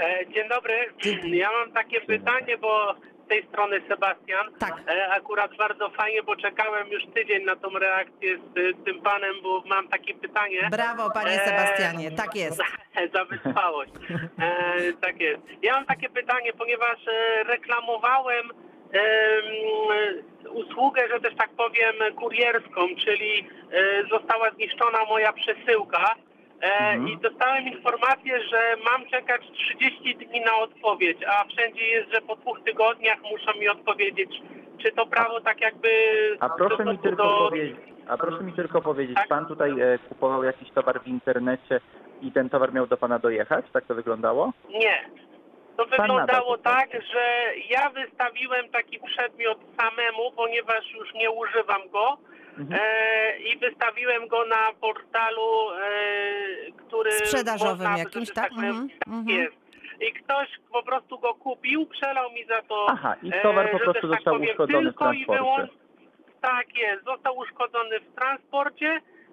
E, 0.00 0.26
Dzień 0.32 0.48
dobry. 0.48 0.74
Ja 1.24 1.52
mam 1.52 1.72
takie 1.72 2.00
pytanie, 2.00 2.58
bo 2.58 2.94
z 3.24 3.28
tej 3.28 3.46
strony 3.46 3.80
Sebastian. 3.88 4.54
Tak. 4.58 4.74
E, 4.88 5.08
Akurat 5.12 5.56
bardzo 5.56 5.90
fajnie, 5.90 6.22
bo 6.22 6.36
czekałem 6.36 6.88
już 6.88 7.02
tydzień 7.14 7.44
na 7.44 7.56
tą 7.56 7.68
reakcję 7.78 8.38
z, 8.38 8.80
z 8.80 8.84
tym 8.84 9.02
panem, 9.02 9.34
bo 9.42 9.62
mam 9.66 9.88
takie 9.88 10.14
pytanie. 10.14 10.68
Brawo, 10.70 11.10
panie 11.10 11.42
E, 11.42 11.46
Sebastianie, 11.46 12.10
tak 12.10 12.34
jest. 12.36 12.62
Za 13.14 13.24
wytrwałość. 13.24 13.90
E, 14.38 14.92
tak 14.92 15.20
jest. 15.20 15.42
Ja 15.62 15.72
mam 15.72 15.86
takie 15.86 16.08
pytanie, 16.08 16.52
ponieważ 16.52 16.98
e, 17.08 17.44
reklamowałem 17.44 18.50
em, 18.92 19.44
usługę, 20.50 21.08
że 21.08 21.20
też 21.20 21.34
tak 21.36 21.50
powiem, 21.50 22.14
kurierską, 22.16 22.80
czyli 23.04 23.48
e, 23.72 24.02
została 24.10 24.50
zniszczona 24.50 25.04
moja 25.04 25.32
przesyłka. 25.32 26.14
E, 26.62 26.98
I 26.98 27.18
dostałem 27.18 27.68
informację, 27.68 28.40
że 28.42 28.76
mam 28.92 29.06
czekać 29.10 29.42
30 29.52 30.16
dni 30.16 30.40
na 30.40 30.56
odpowiedź, 30.56 31.18
a 31.28 31.44
wszędzie 31.44 31.84
jest, 31.86 32.12
że 32.14 32.20
po 32.20 32.36
dwóch 32.36 32.60
tygodniach 32.64 33.18
muszą 33.22 33.60
mi 33.60 33.68
odpowiedzieć. 33.68 34.30
Czy 34.82 34.92
to 34.92 35.06
prawo 35.06 35.40
tak 35.40 35.60
jakby... 35.60 35.88
A 36.40 36.48
proszę 36.48 36.84
mi 36.84 36.98
tylko 36.98 37.22
do- 37.24 37.38
powiedzieć, 37.48 37.76
a 38.08 38.16
proszę 38.16 38.42
mi 38.44 38.52
tylko 38.52 38.82
powiedzieć, 38.82 39.16
Tak. 39.16 39.28
pan 39.28 39.46
tutaj 39.46 39.70
e, 39.80 39.98
kupował 40.08 40.44
jakiś 40.44 40.70
towar 40.70 41.00
w 41.02 41.06
internecie 41.06 41.80
i 42.22 42.32
ten 42.32 42.50
towar 42.50 42.72
miał 42.74 42.86
do 42.86 42.96
pana 42.96 43.18
dojechać? 43.18 43.64
Tak 43.72 43.84
to 43.84 43.94
wyglądało? 43.94 44.52
Nie. 44.68 45.04
To 45.76 45.84
Pan 45.86 45.90
wyglądało 46.00 46.58
tak, 46.58 46.88
że 46.92 47.52
ja 47.70 47.90
wystawiłem 47.90 48.68
taki 48.68 48.98
przedmiot 48.98 49.58
samemu, 49.80 50.32
ponieważ 50.36 50.90
już 50.94 51.14
nie 51.14 51.30
używam 51.30 51.88
go. 51.92 52.16
Mhm. 52.58 52.80
E, 52.82 53.38
I 53.38 53.58
wystawiłem 53.58 54.28
go 54.28 54.46
na 54.46 54.72
portalu, 54.80 55.70
e, 55.70 56.72
który. 56.76 57.12
Sprzedażowym 57.12 57.76
można, 57.88 57.98
jakimś, 57.98 58.32
tak? 58.32 58.48
powiem, 58.50 58.70
Mhm, 58.70 58.88
tak 58.98 59.08
mhm. 59.08 59.28
jest. 59.38 59.54
I 60.00 60.12
ktoś 60.12 60.48
po 60.72 60.82
prostu 60.82 61.18
go 61.18 61.34
kupił, 61.34 61.86
przelał 61.86 62.32
mi 62.32 62.44
za 62.46 62.62
to. 62.62 62.86
Aha, 62.88 63.16
i 63.22 63.32
towar 63.42 63.66
e, 63.66 63.68
po 63.68 63.78
prostu 63.78 64.08
tak 64.08 64.10
został 64.10 64.34
powiem, 64.34 64.50
uszkodzony 64.50 64.80
w 64.80 64.84
tylko 64.84 65.12
i 65.12 65.24
transporcie. 65.24 65.42
wyłącznie- 65.42 65.76
Tak 66.40 66.76
jest, 66.76 67.04
został 67.04 67.36
uszkodzony 67.38 68.00
w 68.00 68.14
transporcie 68.14 68.86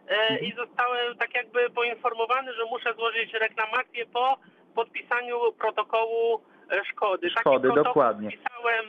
e, 0.08 0.17
Mhm. 0.17 0.40
i 0.40 0.53
zostałem 0.56 1.17
tak 1.17 1.34
jakby 1.36 1.69
poinformowany, 1.69 2.53
że 2.53 2.66
muszę 2.66 2.94
złożyć 2.94 3.34
reklamację 3.34 4.06
po 4.06 4.38
podpisaniu 4.75 5.40
protokołu 5.59 6.42
e, 6.72 6.86
szkody. 6.86 7.30
Szkody, 7.30 7.34
Taki 7.34 7.62
protokół 7.62 7.84
dokładnie. 7.84 8.30
Pisałem 8.31 8.86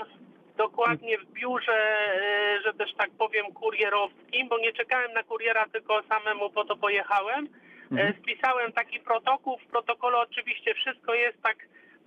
dokładnie 0.56 1.18
w 1.18 1.32
biurze, 1.32 1.72
e, 1.72 2.60
że 2.64 2.74
też 2.74 2.94
tak 2.94 3.10
powiem 3.18 3.46
kurierowskim, 3.46 4.48
bo 4.48 4.58
nie 4.58 4.72
czekałem 4.72 5.12
na 5.12 5.22
kuriera, 5.22 5.66
tylko 5.72 6.02
samemu 6.02 6.50
po 6.50 6.64
to 6.64 6.76
pojechałem. 6.76 7.44
E, 7.44 7.48
Mhm. 7.90 8.14
Spisałem 8.22 8.72
taki 8.72 9.00
protokół. 9.00 9.58
W 9.58 9.66
protokole 9.66 10.18
oczywiście 10.18 10.74
wszystko 10.74 11.14
jest 11.14 11.42
tak 11.42 11.56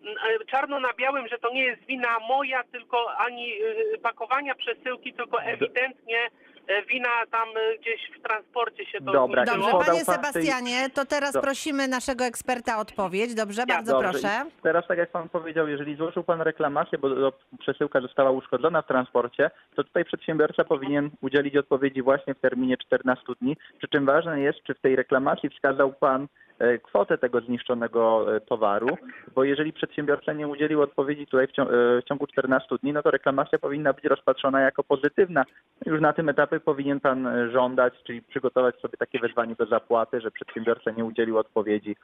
mm, 0.04 0.16
e, 0.18 0.46
czarno 0.46 0.80
na 0.80 0.94
białym, 0.94 1.28
że 1.28 1.38
to 1.38 1.54
nie 1.54 1.64
jest 1.64 1.86
wina 1.86 2.20
moja, 2.20 2.64
tylko 2.64 3.18
ani 3.18 3.54
pakowania 4.02 4.56
przesyłki, 4.56 5.14
tylko 5.14 5.42
ewidentnie 5.42 6.30
wina 6.90 7.10
tam 7.32 7.48
e, 7.50 7.78
gdzieś 7.78 8.02
w 8.20 8.22
transporcie 8.28 8.86
się 8.86 9.00
to 9.02 9.12
Dobra. 9.12 9.46
Dobrze, 9.46 9.62
podał 9.72 9.80
panie 9.86 10.06
pan 10.06 10.16
tej- 10.22 10.34
Sebastianie, 10.34 10.90
to 10.90 11.06
teraz 11.06 11.34
Do- 11.34 11.42
prosimy 11.42 11.88
naszego 11.88 12.24
eksperta 12.26 12.78
o 12.78 12.80
odpowiedź. 12.80 13.36
Dobrze, 13.36 13.66
bardzo 13.66 13.92
Dobrze, 13.94 14.10
proszę. 14.10 14.28
i 14.60 14.62
Teraz 14.62 14.88
tak 14.88 14.98
jak 14.98 15.12
pan 15.12 15.30
powiedział, 15.30 15.68
jeżeli 15.68 15.96
złożył 15.96 16.24
pan 16.24 16.42
reklamację, 16.42 16.98
bo 16.98 17.10
do- 17.10 17.34
przesyłka 17.60 18.02
została 18.02 18.32
uszkodzona 18.32 18.82
w 18.82 18.88
transporcie, 18.88 19.52
to 19.76 19.84
tutaj 19.84 20.06
przedsiębiorca 20.06 20.64
powinien 20.64 21.10
udzielić 21.22 21.58
odpowiedzi 21.58 22.02
właśnie 22.02 22.34
w 22.34 22.40
terminie 22.40 22.78
14 22.78 23.34
dni. 23.42 23.58
Przy 23.78 23.88
czym 23.88 24.06
ważne 24.06 24.40
jest, 24.42 24.64
czy 24.64 24.74
w 24.74 24.80
tej 24.80 24.96
reklamacji 24.96 25.50
wskazał 25.50 25.94
pan 25.94 26.28
e, 26.60 26.78
kwotę 26.78 27.18
tego 27.18 27.42
zniszczonego 27.42 28.36
e, 28.36 28.42
towaru, 28.42 28.98
bo 29.36 29.44
jeżeli 29.44 29.74
przedsiębiorca 29.74 30.34
nie 30.34 30.48
udzielił 30.48 30.82
odpowiedzi 30.82 31.26
tutaj 31.26 31.48
w 31.48 31.52
cią- 31.52 31.70
e, 31.98 32.02
w 32.02 32.04
ciągu 32.10 32.28
14 32.28 32.76
dni, 32.78 32.94
no 32.94 33.02
to 33.04 33.12
reklamacja 33.12 33.60
powinna 33.60 33.94
być 33.94 34.06
rozpatrzona 34.06 34.62
jako 34.62 34.84
pozytywna. 34.84 35.44
Już 35.86 36.02
na 36.02 36.14
tym 36.14 36.30
etapie 36.30 36.57
powinien 36.60 37.00
pan 37.00 37.28
e, 37.28 37.52
żądać, 37.52 37.94
czyli 38.04 38.22
przygotować 38.22 38.76
sobie 38.76 38.98
takie 38.98 39.20
wezwanie 39.20 39.56
do 39.56 39.66
zapłaty, 39.66 40.22
że 40.22 40.32
przedsiębiorca 40.32 40.92
nie 40.92 41.06
udzielił 41.06 41.38
odpowiedzi 41.38 41.96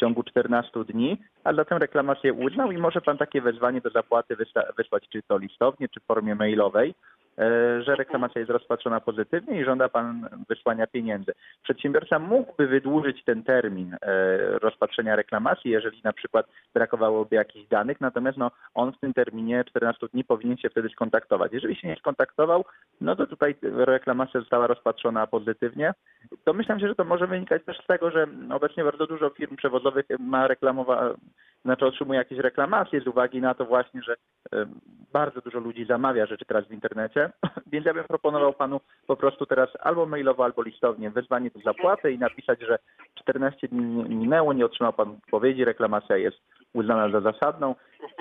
w 0.00 0.02
ciągu 0.02 0.22
14 0.22 0.84
dni, 0.84 1.18
a 1.44 1.54
zatem 1.54 1.78
reklamację 1.78 2.32
uznał 2.32 2.72
i 2.72 2.78
może 2.78 3.00
pan 3.00 3.18
takie 3.18 3.40
wezwanie 3.40 3.80
do 3.80 3.90
zapłaty 3.90 4.36
wysłać 4.76 5.08
czy 5.12 5.22
to 5.22 5.38
listownie, 5.38 5.88
czy 5.88 6.00
w 6.00 6.04
formie 6.04 6.34
mailowej, 6.34 6.94
e, 7.38 7.82
że 7.82 7.96
reklamacja 7.96 8.38
jest 8.38 8.50
rozpatrzona 8.50 9.00
pozytywnie 9.00 9.60
i 9.60 9.64
żąda 9.64 9.88
pan 9.88 10.28
wysłania 10.48 10.86
pieniędzy. 10.86 11.32
Przedsiębiorca 11.62 12.18
mógłby 12.18 12.66
wydłużyć 12.66 13.24
ten 13.24 13.42
termin 13.42 13.94
e, 13.94 13.98
rozpatrzenia 14.58 15.16
reklamacji, 15.16 15.70
jeżeli 15.70 16.00
na 16.04 16.12
przykład 16.12 16.46
brakowałoby 16.74 17.36
jakichś 17.36 17.68
danych, 17.68 18.00
natomiast 18.00 18.38
no, 18.38 18.50
on 18.74 18.92
w 18.92 19.00
tym 19.00 19.14
terminie 19.14 19.64
14 19.64 20.06
dni 20.12 20.24
powinien 20.24 20.56
się 20.56 20.70
wtedy 20.70 20.88
skontaktować. 20.88 21.52
Jeżeli 21.52 21.76
się 21.76 21.88
nie 21.88 21.96
skontaktował, 21.96 22.64
no 23.00 23.16
to 23.16 23.26
tutaj 23.26 23.54
reklamacja 23.62 24.40
została 24.40 24.66
rozpatrzona 24.66 25.26
pozytywnie. 25.26 25.94
To 26.44 26.52
myślę, 26.52 26.78
że 26.78 26.94
to 26.94 27.04
może 27.04 27.26
wynikać 27.26 27.64
też 27.64 27.78
z 27.78 27.86
tego, 27.86 28.10
że 28.10 28.26
obecnie 28.50 28.84
bardzo 28.84 29.06
dużo 29.06 29.30
firm 29.30 29.56
przewozowych 29.56 29.89
ma 30.18 30.46
reklamowa, 30.48 31.14
znaczy 31.64 31.86
otrzymuje 31.86 32.18
jakieś 32.18 32.38
reklamacje 32.38 33.00
z 33.00 33.06
uwagi 33.06 33.40
na 33.40 33.54
to 33.54 33.64
właśnie, 33.64 34.02
że 34.02 34.16
bardzo 35.12 35.40
dużo 35.40 35.58
ludzi 35.60 35.84
zamawia 35.86 36.26
rzeczy 36.26 36.44
teraz 36.44 36.66
w 36.66 36.72
internecie, 36.72 37.30
więc 37.72 37.86
ja 37.86 37.94
bym 37.94 38.04
proponował 38.04 38.52
panu 38.52 38.80
po 39.06 39.16
prostu 39.16 39.46
teraz 39.46 39.68
albo 39.80 40.06
mailowo, 40.06 40.44
albo 40.44 40.62
listownie 40.62 41.10
wezwanie 41.10 41.50
do 41.50 41.60
zapłaty 41.60 42.12
i 42.12 42.18
napisać, 42.18 42.60
że 42.60 42.78
14 43.14 43.68
dni 43.68 43.80
minęło, 44.08 44.52
nie 44.52 44.64
otrzymał 44.66 44.92
pan 44.92 45.08
odpowiedzi, 45.24 45.64
reklamacja 45.64 46.16
jest 46.16 46.36
uznana 46.72 47.10
za 47.10 47.32
zasadną 47.32 47.74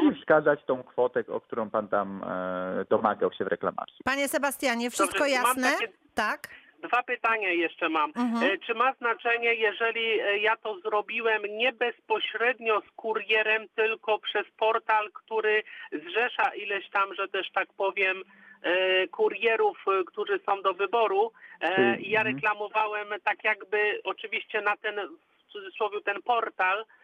i 0.03 0.15
wskazać 0.15 0.59
tą 0.65 0.83
kwotę, 0.83 1.23
o 1.27 1.41
którą 1.41 1.69
pan 1.69 1.87
tam 1.87 2.23
e, 2.27 2.85
domagał 2.89 3.33
się 3.33 3.45
w 3.45 3.47
reklamacji. 3.47 3.95
Panie 4.05 4.27
Sebastianie, 4.27 4.89
wszystko 4.89 5.19
Dobrze, 5.19 5.33
jasne? 5.33 5.71
takie- 5.71 5.93
Tak? 6.15 6.47
Dwa 6.83 7.03
pytania 7.03 7.51
jeszcze 7.51 7.89
mam. 7.89 8.11
Mhm. 8.15 8.51
E, 8.51 8.57
Czy 8.57 8.73
ma 8.73 8.93
znaczenie, 8.93 9.53
jeżeli 9.53 10.19
e, 10.21 10.37
ja 10.37 10.57
to 10.57 10.79
zrobiłem 10.79 11.41
nie 11.57 11.73
bezpośrednio 11.73 12.81
z 12.81 12.91
kurierem, 12.95 13.67
tylko 13.75 14.19
przez 14.19 14.47
portal, 14.57 15.11
który 15.13 15.63
zrzesza 15.91 16.55
ileś 16.55 16.89
tam, 16.89 17.13
że 17.13 17.27
też 17.27 17.51
tak 17.51 17.67
powiem, 17.77 18.23
e, 18.63 19.07
kurierów, 19.07 19.85
którzy 20.05 20.39
są 20.45 20.61
do 20.61 20.73
wyboru. 20.73 21.31
I 21.99 22.09
Ja 22.09 22.19
mhm. 22.19 22.35
reklamowałem 22.35 23.07
tak 23.23 23.43
jakby 23.43 24.01
oczywiście 24.03 24.61
na 24.61 24.77
ten, 24.77 24.95
w 25.47 25.51
cudzysłowie 25.51 26.01
ten 26.01 26.21
portal, 26.21 26.77
Mhm. 26.77 26.98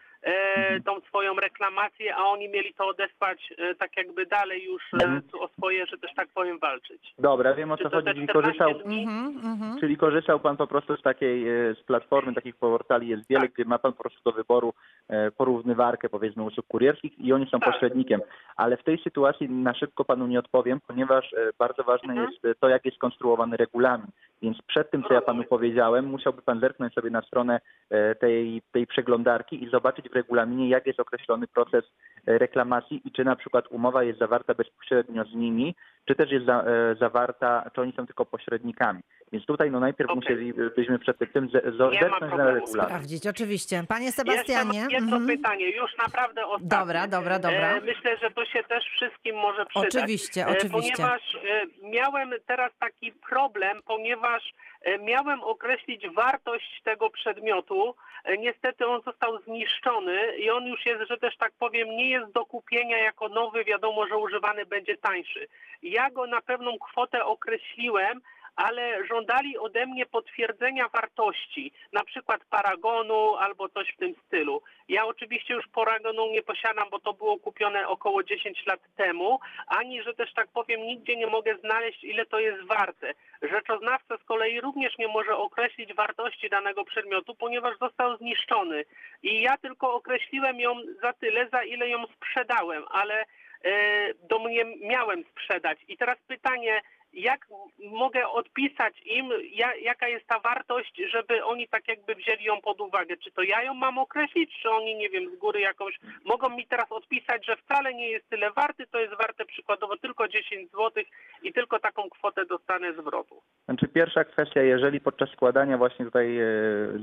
Tą 0.86 1.00
swoją 1.02 1.34
reklamację, 1.36 2.16
a 2.16 2.24
oni 2.24 2.50
mieli 2.50 2.74
to 2.74 2.88
odesłać 2.88 3.54
e, 3.58 3.76
tak 3.76 3.98
jakby 3.98 4.26
dalej 4.26 4.64
już 4.64 4.84
e, 4.94 4.96
Mhm. 5.06 5.22
o 5.40 5.48
swoje, 5.48 5.86
że 5.86 5.98
też 5.98 6.12
tak 6.16 6.28
powiem, 6.34 6.60
walczyć. 6.60 7.14
Dobra, 7.20 7.54
wiem 7.54 7.72
o 7.72 7.78
co 7.78 7.84
to 7.84 7.90
chodzi, 7.90 8.08
czyli 8.14 8.28
14 8.28 8.34
korzystał? 8.64 8.70
Mhm, 8.92 9.38
mhm. 9.52 9.80
Czyli 9.80 9.98
korzystał 9.98 10.40
pan 10.40 10.58
po 10.58 10.68
prostu 10.68 10.98
z 10.98 11.02
takiej, 11.02 11.48
e, 11.50 11.74
z 11.76 11.84
platformy, 11.84 12.34
takich 12.34 12.56
portali 12.56 13.08
jest 13.08 13.28
wiele, 13.30 13.42
Tak. 13.42 13.52
gdzie 13.54 13.66
ma 13.66 13.80
pan 13.80 13.94
po 13.94 14.00
prostu 14.04 14.20
do 14.26 14.32
wyboru 14.32 14.74
e, 15.10 15.32
porównywarkę 15.32 16.10
powiedzmy 16.10 16.44
usług 16.44 16.68
kurierskich 16.68 17.20
i 17.20 17.34
oni 17.34 17.46
są 17.50 17.60
Tak. 17.60 17.72
pośrednikiem. 17.74 18.22
Ale 18.56 18.78
w 18.78 18.84
tej 18.84 18.98
sytuacji 19.04 19.50
na 19.50 19.74
szybko 19.74 20.06
panu 20.06 20.28
nie 20.28 20.40
odpowiem, 20.40 20.80
ponieważ 20.88 21.34
e, 21.34 21.50
bardzo 21.60 21.84
ważne 21.84 22.14
Mhm. 22.14 22.32
jest 22.32 22.46
e, 22.46 22.56
to, 22.56 22.70
jak 22.70 22.86
jest 22.86 22.98
skonstruowany 22.98 23.58
regulamin. 23.58 24.08
Więc 24.42 24.62
przed 24.62 24.92
tym, 24.92 25.04
co 25.04 25.14
ja 25.14 25.22
panu 25.22 25.44
powiedziałem, 25.44 26.06
musiałby 26.06 26.42
pan 26.42 26.60
zerknąć 26.60 26.94
sobie 26.94 27.10
na 27.10 27.22
stronę 27.22 27.60
e, 27.90 28.16
tej, 28.16 28.62
tej 28.72 28.88
przeglądarki 28.88 29.64
i 29.64 29.70
zobaczyć 29.70 30.10
w 30.16 30.18
regulaminie, 30.18 30.70
jak 30.70 30.88
jest 30.88 31.00
określony 31.00 31.48
proces 31.48 31.84
e, 32.28 32.38
reklamacji 32.38 33.02
i 33.06 33.12
czy 33.12 33.24
na 33.24 33.36
przykład 33.36 33.66
umowa 33.70 34.04
jest 34.04 34.20
zawarta 34.20 34.54
bezpośrednio 34.54 35.24
z 35.24 35.34
nimi, 35.34 35.76
czy 36.06 36.16
też 36.16 36.32
jest 36.32 36.46
za, 36.46 36.62
e, 36.64 36.96
zawarta, 37.00 37.70
czy 37.76 37.82
oni 37.82 37.94
są 37.98 38.06
tylko 38.06 38.26
pośrednikami. 38.26 39.02
Więc 39.32 39.46
tutaj 39.46 39.72
no 39.72 39.80
najpierw 39.80 40.10
Okej. 40.10 40.22
musielibyśmy 40.22 41.00
przed 41.00 41.18
tym 41.34 41.50
zerknąć 41.50 42.22
na 42.22 42.52
regulamin. 42.52 42.68
Sprawdzić, 42.68 43.28
oczywiście. 43.28 43.84
Panie 43.88 44.06
Jeszcze 44.06 44.22
Sebastianie. 44.22 44.82
mam 44.82 44.92
jedno 44.92 45.18
mhm. 45.18 45.38
pytanie, 45.38 45.70
już 45.70 45.98
naprawdę 45.98 46.46
ostatnie. 46.46 46.68
Dobra, 46.68 47.08
dobra, 47.08 47.40
dobra. 47.40 47.78
E, 47.78 47.82
myślę, 47.82 48.18
że 48.18 48.32
to 48.32 48.46
się 48.46 48.64
też 48.64 48.86
wszystkim 48.86 49.36
może 49.36 49.66
przydać. 49.66 49.96
Oczywiście, 49.96 50.42
E, 50.42 50.48
oczywiście. 50.48 50.94
Ponieważ 50.96 51.38
miałem 51.84 52.30
teraz 52.48 52.72
taki 52.80 53.12
problem, 53.30 53.82
ponieważ 53.86 54.54
miałem 55.00 55.44
określić 55.44 56.10
wartość 56.16 56.82
tego 56.84 57.10
przedmiotu. 57.10 57.96
Niestety 58.38 58.88
on 58.88 59.02
został 59.02 59.42
zniszczony 59.42 60.38
i 60.38 60.50
on 60.50 60.66
już 60.66 60.86
jest, 60.86 61.10
że 61.10 61.18
też 61.18 61.38
tak 61.38 61.52
powiem, 61.60 61.90
nie 61.90 62.10
jest 62.10 62.32
do 62.32 62.46
kupienia 62.46 62.98
jako 62.98 63.30
nowy. 63.30 63.64
Wiadomo, 63.64 64.08
że 64.08 64.18
używany 64.18 64.66
będzie 64.66 64.98
tańszy. 64.98 65.48
Ja 65.84 66.10
go 66.10 66.28
na 66.28 66.42
pewną 66.42 66.78
kwotę 66.80 67.26
określiłem, 67.26 68.22
ale 68.56 69.06
żądali 69.08 69.58
ode 69.58 69.86
mnie 69.86 70.06
potwierdzenia 70.06 70.90
wartości, 70.90 71.72
na 71.94 72.04
przykład 72.04 72.42
paragonu 72.50 73.36
albo 73.36 73.70
coś 73.70 73.94
w 73.94 73.98
tym 73.98 74.16
stylu. 74.28 74.62
Ja 74.90 75.06
oczywiście 75.06 75.54
już 75.54 75.68
paragonu 75.68 76.28
nie 76.32 76.44
posiadam, 76.44 76.90
bo 76.92 77.00
to 77.00 77.14
było 77.14 77.40
kupione 77.40 77.88
około 77.88 78.24
10 78.24 78.66
lat 78.66 78.80
temu, 78.96 79.40
ani 79.68 80.04
że 80.04 80.14
też 80.14 80.34
tak 80.34 80.48
powiem 80.48 80.82
nigdzie 80.82 81.16
nie 81.16 81.28
mogę 81.28 81.58
znaleźć 81.58 82.04
ile 82.04 82.26
to 82.26 82.40
jest 82.40 82.64
warte. 82.64 83.14
Rzeczoznawca 83.42 84.18
z 84.18 84.24
kolei 84.24 84.62
również 84.62 84.98
nie 84.98 85.08
może 85.08 85.38
określić 85.38 85.94
wartości 85.94 86.50
danego 86.50 86.86
przedmiotu, 86.86 87.36
ponieważ 87.36 87.78
został 87.78 88.18
zniszczony. 88.18 88.86
I 89.24 89.42
ja 89.42 89.58
tylko 89.58 89.94
określiłem 89.94 90.60
ją 90.60 90.76
za 91.02 91.14
tyle, 91.14 91.50
za 91.50 91.64
ile 91.64 91.90
ją 91.90 92.08
sprzedałem, 92.08 92.84
ale 92.90 93.26
e, 93.64 94.14
do 94.14 94.40
mnie 94.40 94.66
miałem 94.82 95.24
sprzedać. 95.24 95.78
I 95.88 95.98
teraz 95.98 96.18
pytanie, 96.28 96.82
jak 97.16 97.48
mogę 97.92 98.28
odpisać 98.30 99.02
im, 99.06 99.30
ja, 99.54 99.76
jaka 99.76 100.08
jest 100.08 100.28
ta 100.28 100.40
wartość, 100.40 101.02
żeby 101.12 101.46
oni 101.46 101.68
tak 101.68 101.88
jakby 101.88 102.16
wzięli 102.16 102.44
ją 102.44 102.62
pod 102.62 102.82
uwagę? 102.82 103.18
Czy 103.18 103.32
to 103.32 103.42
ja 103.42 103.64
ją 103.64 103.74
mam 103.74 103.98
określić, 103.98 104.60
czy 104.62 104.70
oni, 104.70 104.96
nie 104.96 105.10
wiem, 105.10 105.36
z 105.36 105.40
góry 105.40 105.60
jakąś, 105.60 106.00
mogą 106.26 106.50
mi 106.50 106.68
teraz 106.68 106.92
odpisać, 106.92 107.46
że 107.46 107.56
wcale 107.58 107.94
nie 107.94 108.10
jest 108.10 108.30
tyle 108.30 108.52
warty, 108.52 108.88
to 108.92 109.00
jest 109.00 109.14
warte 109.18 109.46
przykładowo 109.46 109.98
tylko 109.98 110.28
10 110.28 110.72
zł 110.72 111.04
i 111.44 111.54
tylko 111.54 111.80
taką 111.80 112.10
kwotę 112.10 112.46
dostanę 112.46 112.94
zwrotu. 112.94 113.42
Znaczy 113.66 113.88
pierwsza 113.88 114.24
kwestia, 114.24 114.62
jeżeli 114.62 115.02
podczas 115.02 115.30
składania 115.30 115.78
właśnie 115.78 116.06
tutaj 116.06 116.38
e, 116.38 116.46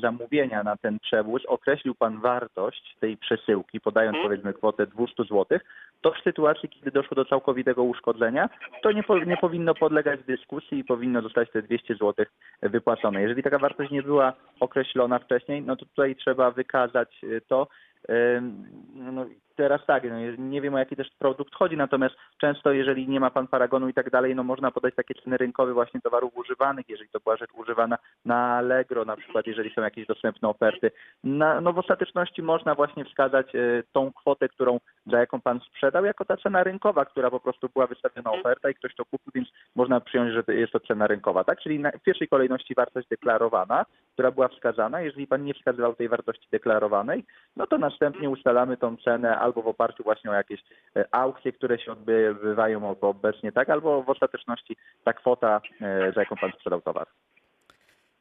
zamówienia 0.01 0.63
na 0.63 0.77
ten 0.77 0.99
przewóz 0.99 1.43
określił 1.47 1.95
Pan 1.95 2.21
wartość 2.21 2.97
tej 3.01 3.17
przesyłki, 3.17 3.81
podając 3.81 4.17
Mhm. 4.17 4.29
powiedzmy 4.29 4.53
kwotę 4.53 4.87
200 4.87 5.23
zł, 5.23 5.59
to 6.01 6.13
w 6.13 6.23
sytuacji, 6.25 6.69
kiedy 6.69 6.91
doszło 6.91 7.15
do 7.15 7.25
całkowitego 7.25 7.83
uszkodzenia, 7.83 8.49
to 8.83 8.93
nie, 8.93 9.03
po, 9.03 9.19
nie 9.19 9.37
powinno 9.37 9.75
podlegać 9.75 10.02
dyskusji 10.27 10.79
i 10.79 10.85
powinno 10.85 11.23
zostać 11.23 11.51
te 11.51 11.63
200 11.63 11.95
zł 11.95 12.27
wypłacone. 12.63 13.23
Jeżeli 13.23 13.43
taka 13.43 13.59
wartość 13.59 13.91
nie 13.91 14.03
była 14.03 14.33
określona 14.61 15.19
wcześniej, 15.19 15.63
no 15.63 15.77
to 15.77 15.87
tutaj 15.87 16.17
trzeba 16.17 16.51
wykazać 16.51 17.21
e, 17.25 17.41
to. 17.41 17.69
Ym, 18.11 18.67
No, 18.95 19.27
teraz 19.63 19.87
tak, 19.87 20.03
no, 20.05 20.17
nie 20.39 20.61
wiem 20.61 20.75
o 20.75 20.79
jaki 20.79 20.97
też 20.97 21.11
produkt 21.19 21.55
chodzi, 21.55 21.77
natomiast 21.77 22.15
często 22.41 22.73
jeżeli 22.73 23.09
nie 23.09 23.21
ma 23.21 23.31
pan 23.31 23.47
paragonu 23.49 23.89
i 23.89 23.95
tak 23.95 24.11
dalej, 24.11 24.35
no 24.35 24.43
można 24.43 24.71
podać 24.71 24.95
takie 24.95 25.15
ceny 25.15 25.37
rynkowe 25.37 25.73
właśnie 25.73 26.01
towarów 26.01 26.37
używanych, 26.37 26.89
jeżeli 26.89 27.11
to 27.11 27.21
była 27.21 27.37
rzecz 27.37 27.51
używana 27.55 27.99
na 28.25 28.57
Allegro 28.57 29.05
na 29.05 29.17
przykład, 29.17 29.47
jeżeli 29.47 29.75
są 29.75 29.83
jakieś 29.83 30.07
dostępne 30.07 30.49
oferty. 30.49 30.91
Na, 31.25 31.61
no 31.61 31.73
w 31.73 31.79
ostateczności 31.79 32.43
można 32.43 32.75
właśnie 32.75 33.05
wskazać 33.05 33.55
e, 33.55 33.83
tą 33.93 34.13
kwotę, 34.13 34.49
którą, 34.49 34.81
za 35.07 35.19
jaką 35.19 35.41
pan 35.41 35.61
sprzedał, 35.61 36.05
jako 36.05 36.25
ta 36.25 36.37
cena 36.37 36.65
rynkowa, 36.65 37.05
która 37.05 37.31
po 37.31 37.41
prostu 37.41 37.69
była 37.73 37.87
wystawiona 37.87 38.33
oferta 38.33 38.71
i 38.71 38.75
ktoś 38.75 38.95
to 38.95 39.05
kupił, 39.05 39.33
więc 39.35 39.49
można 39.77 40.01
przyjąć, 40.01 40.33
że 40.33 40.55
jest 40.55 40.73
to 40.73 40.81
cena 40.81 41.07
rynkowa, 41.07 41.45
tak? 41.45 41.61
Czyli 41.61 41.83
w 42.01 42.03
pierwszej 42.03 42.29
kolejności 42.29 42.75
wartość 42.75 43.09
deklarowana, 43.09 43.85
która 44.13 44.31
była 44.31 44.49
wskazana. 44.49 45.01
Jeżeli 45.01 45.27
pan 45.27 45.45
nie 45.45 45.55
wskazywał 45.55 45.95
tej 45.95 46.09
wartości 46.09 46.49
deklarowanej, 46.53 47.25
no 47.57 47.67
to 47.67 47.79
następnie 47.79 48.31
ustalamy 48.31 48.77
tą 48.77 48.97
cenę 48.97 49.39
albo 49.39 49.52
w 49.53 49.69
oparciu 49.69 50.03
właśnie 50.03 50.31
o 50.31 50.35
jakieś 50.35 50.61
e, 50.97 51.05
aukcje, 51.11 51.53
które 51.53 51.79
się 51.79 51.93
odbywają 51.93 52.91
ob- 52.91 53.05
obecnie, 53.05 53.53
tak? 53.53 53.71
Albo 53.71 54.03
w 54.03 54.11
ostateczności 54.11 54.77
ta 55.05 55.13
kwota, 55.13 55.61
e, 55.81 56.13
za 56.13 56.21
jaką 56.21 56.37
pan 56.37 56.53
sprzedał 56.53 56.81
towar. 56.81 57.07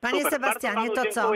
Panie 0.01 0.24
Super, 0.24 0.33
Sebastianie, 0.33 0.89
to 0.89 1.03
co? 1.12 1.31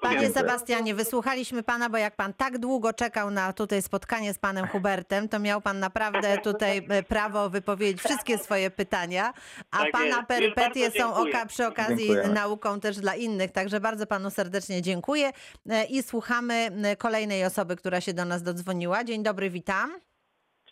Panie. 0.00 0.20
Dziękuję. 0.20 0.32
Sebastianie, 0.32 0.94
wysłuchaliśmy 0.94 1.62
pana, 1.62 1.90
bo 1.90 1.98
jak 1.98 2.16
pan 2.16 2.32
tak 2.34 2.58
długo 2.58 2.92
czekał 2.92 3.30
na 3.30 3.52
tutaj 3.52 3.82
spotkanie 3.82 4.34
z 4.34 4.38
panem 4.38 4.66
Hubertem, 4.66 5.28
to 5.28 5.38
miał 5.38 5.60
pan 5.60 5.78
naprawdę 5.78 6.38
tutaj 6.48 6.86
e, 6.88 7.02
prawo 7.02 7.50
wypowiedzieć 7.50 8.02
wszystkie 8.02 8.38
swoje 8.38 8.70
pytania, 8.70 9.32
a 9.70 9.78
Tak 9.78 9.90
pana 9.90 10.06
jest. 10.06 10.28
Perypetie 10.28 10.90
są 10.90 11.14
oka, 11.14 11.46
przy 11.46 11.66
okazji 11.66 11.96
Dziękujemy. 12.06 12.34
nauką 12.34 12.80
też 12.80 12.96
dla 12.96 13.14
innych, 13.14 13.52
także 13.52 13.80
bardzo 13.80 14.06
panu 14.06 14.30
serdecznie 14.30 14.82
dziękuję 14.82 15.30
E, 15.70 15.84
i 15.84 16.02
słuchamy 16.02 16.70
kolejnej 16.98 17.44
osoby, 17.44 17.76
która 17.76 18.00
się 18.00 18.14
do 18.14 18.24
nas 18.24 18.42
dodzwoniła. 18.42 19.04
Dzień 19.04 19.22
dobry, 19.22 19.50
witam. 19.50 19.90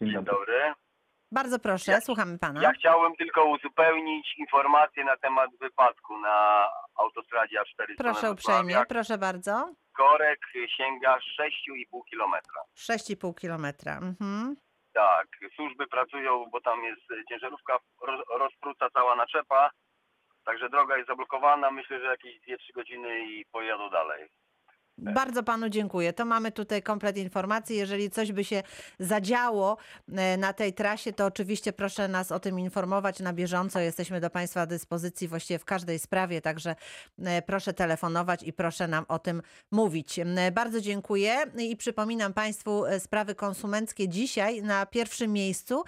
Dzień 0.00 0.12
Dzień 0.12 0.24
dobry. 0.24 0.87
Bardzo 1.32 1.58
proszę, 1.58 1.92
Ja- 1.92 2.00
słuchamy 2.00 2.38
pana. 2.38 2.62
Ja 2.62 2.72
chciałem 2.72 3.16
tylko 3.16 3.44
uzupełnić 3.44 4.34
informacje 4.38 5.04
na 5.04 5.16
temat 5.16 5.50
wypadku 5.60 6.18
na 6.20 6.68
autostradzie 6.94 7.60
A4. 7.60 7.94
Proszę 7.98 8.30
uprzejmie, 8.32 8.76
proszę 8.88 9.18
bardzo. 9.18 9.74
Korek 9.92 10.40
sięga 10.76 11.18
6,5 11.40 12.02
kilometra. 12.10 12.60
6,5 12.76 13.34
kilometra. 13.34 13.92
Mhm. 13.96 14.56
Tak, 14.92 15.26
służby 15.56 15.86
pracują, 15.86 16.44
bo 16.52 16.60
tam 16.60 16.84
jest 16.84 17.00
ciężarówka, 17.28 17.78
roz, 18.02 18.20
rozpruta 18.38 18.90
cała 18.90 19.16
naczepa, 19.16 19.70
także 20.44 20.68
droga 20.68 20.96
jest 20.96 21.08
zablokowana. 21.08 21.70
Myślę, 21.70 22.00
że 22.00 22.06
jakieś 22.06 22.40
2-3 22.40 22.72
godziny 22.74 23.20
i 23.20 23.44
pojadą 23.52 23.90
dalej. 23.90 24.28
Bardzo 24.98 25.42
panu 25.42 25.68
dziękuję. 25.68 26.12
To 26.12 26.24
mamy 26.24 26.52
tutaj 26.52 26.82
komplet 26.82 27.16
informacji. 27.16 27.76
Jeżeli 27.76 28.10
coś 28.10 28.32
by 28.32 28.44
się 28.44 28.62
zadziało 29.00 29.76
e, 30.12 30.36
na 30.36 30.52
tej 30.52 30.72
trasie, 30.72 31.12
to 31.12 31.26
oczywiście 31.26 31.72
proszę 31.72 32.08
nas 32.08 32.32
o 32.32 32.40
tym 32.40 32.60
informować 32.60 33.20
na 33.20 33.32
bieżąco. 33.32 33.80
Jesteśmy 33.80 34.20
do 34.20 34.30
państwa 34.30 34.66
dyspozycji 34.66 35.28
właściwie 35.28 35.58
w 35.58 35.64
każdej 35.64 35.98
sprawie, 35.98 36.40
także 36.40 36.76
e, 37.24 37.42
proszę 37.42 37.72
telefonować 37.72 38.42
i 38.42 38.52
proszę 38.52 38.88
nam 38.88 39.04
o 39.08 39.18
tym 39.18 39.42
mówić. 39.70 40.18
E, 40.18 40.52
Bardzo 40.52 40.80
dziękuję 40.80 41.36
i 41.58 41.76
przypominam 41.76 42.34
państwu 42.34 42.84
sprawy 42.98 43.34
konsumenckie 43.34 44.08
dzisiaj 44.08 44.62
na 44.62 44.86
pierwszym 44.86 45.32
miejscu. 45.32 45.84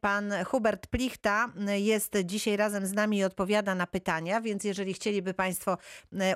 Pan 0.00 0.32
Hubert 0.46 0.86
Plichta 0.86 1.52
jest 1.76 2.16
dzisiaj 2.24 2.56
razem 2.56 2.86
z 2.86 2.92
nami 2.92 3.18
i 3.18 3.24
odpowiada 3.24 3.74
na 3.74 3.86
pytania, 3.86 4.40
więc 4.40 4.64
jeżeli 4.64 4.94
chcieliby 4.94 5.34
państwo 5.34 5.78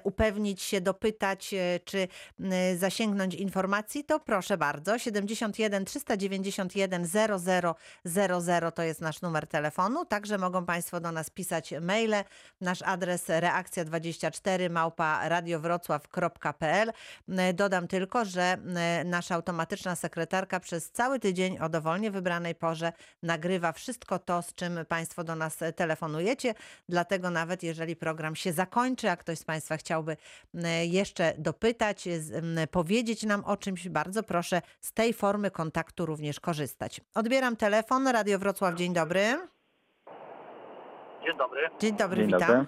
upewnić 0.05 0.63
się, 0.63 0.81
dopytać, 0.81 1.55
czy 1.89 2.09
zasięgnąć 2.77 3.35
informacji, 3.35 4.05
to 4.05 4.21
proszę 4.21 4.59
bardzo. 4.59 4.99
71 4.99 5.85
391 5.85 7.07
0000 8.05 8.73
to 8.73 8.83
jest 8.83 9.01
nasz 9.01 9.23
numer 9.23 9.47
telefonu. 9.47 10.05
Także 10.05 10.39
mogą 10.39 10.67
Państwo 10.67 11.01
do 11.01 11.13
nas 11.13 11.31
pisać 11.31 11.75
maile. 11.81 12.25
Nasz 12.61 12.83
adres 12.83 13.29
reakcja24 13.29 14.71
małpa 14.71 15.29
radiowrocław.pl. 15.29 16.93
Dodam 17.55 17.89
tylko, 17.89 18.25
że 18.25 18.59
nasza 19.05 19.35
automatyczna 19.35 19.97
sekretarka 19.97 20.61
przez 20.61 20.91
cały 20.91 21.19
tydzień 21.19 21.59
o 21.59 21.69
dowolnie 21.69 22.11
wybranej 22.11 22.55
porze 22.55 22.93
nagrywa 23.23 23.73
wszystko 23.73 24.19
to, 24.19 24.43
z 24.43 24.55
czym 24.55 24.79
Państwo 24.89 25.25
do 25.25 25.37
nas 25.37 25.59
telefonujecie. 25.77 26.55
Dlatego 26.89 27.31
nawet 27.31 27.63
jeżeli 27.63 27.97
program 27.97 28.37
się 28.37 28.53
zakończy, 28.53 29.11
a 29.11 29.17
ktoś 29.17 29.39
z 29.39 29.45
Państwa 29.45 29.77
chciałby 29.77 30.17
jeszcze 30.85 31.35
dopytać, 31.39 31.78
z- 32.19 32.35
m, 32.35 32.57
powiedzieć 32.73 33.23
nam 33.23 33.45
o 33.45 33.57
czymś, 33.57 33.89
bardzo 33.89 34.23
proszę 34.23 34.63
z 34.81 34.93
tej 34.93 35.13
formy 35.13 35.51
kontaktu 35.51 36.07
również 36.07 36.41
korzystać. 36.41 37.01
Odbieram 37.15 37.57
telefon, 37.57 38.09
Radio 38.09 38.39
Wrocław, 38.39 38.75
dzień 38.75 38.93
dobry. 38.95 39.21
Dzień 41.27 41.37
dobry. 41.39 41.71
Dzień 41.81 41.97
dobry, 41.97 42.17
Dzień 42.17 42.27
witam. 42.27 42.41
dobry. 42.49 42.67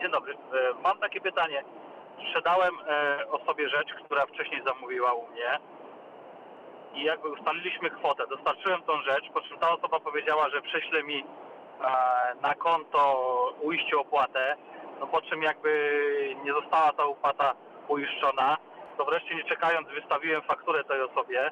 Dzień 0.00 0.10
dobry. 0.12 0.34
E, 0.34 0.82
Mam 0.82 0.98
takie 0.98 1.20
pytanie. 1.20 1.64
Sprzedałem 2.28 2.74
e, 2.88 3.26
osobie 3.30 3.68
rzecz, 3.68 3.88
która 4.04 4.26
wcześniej 4.26 4.62
zamówiła 4.66 5.12
u 5.12 5.26
mnie 5.30 5.58
i 6.94 7.04
jakby 7.04 7.28
ustaliliśmy 7.28 7.90
kwotę. 7.90 8.22
Dostarczyłem 8.30 8.82
tą 8.82 9.02
rzecz, 9.02 9.24
po 9.34 9.40
czym 9.40 9.58
ta 9.58 9.70
osoba 9.72 10.00
powiedziała, 10.00 10.50
że 10.50 10.62
prześle 10.62 11.02
mi 11.02 11.18
e, 11.20 11.24
na 12.42 12.54
konto 12.54 13.00
ujściu 13.62 14.00
opłatę, 14.00 14.56
no 15.04 15.10
po 15.10 15.22
czym 15.22 15.42
jakby 15.42 15.70
nie 16.44 16.52
została 16.52 16.92
ta 16.92 17.04
opłata 17.04 17.54
uiszczona, 17.88 18.56
to 18.98 19.04
wreszcie 19.04 19.34
nie 19.34 19.44
czekając 19.44 19.88
wystawiłem 19.88 20.42
fakturę 20.42 20.84
tej 20.84 21.02
osobie 21.02 21.50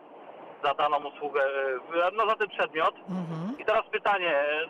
za 0.65 0.75
daną 0.75 0.97
usługę, 1.05 1.43
e, 1.45 2.11
no 2.13 2.27
za 2.27 2.37
ten 2.37 2.49
przedmiot. 2.49 2.95
Mhm. 3.09 3.59
I 3.59 3.65
teraz 3.65 3.83
pytanie. 3.87 4.37
e, 4.37 4.67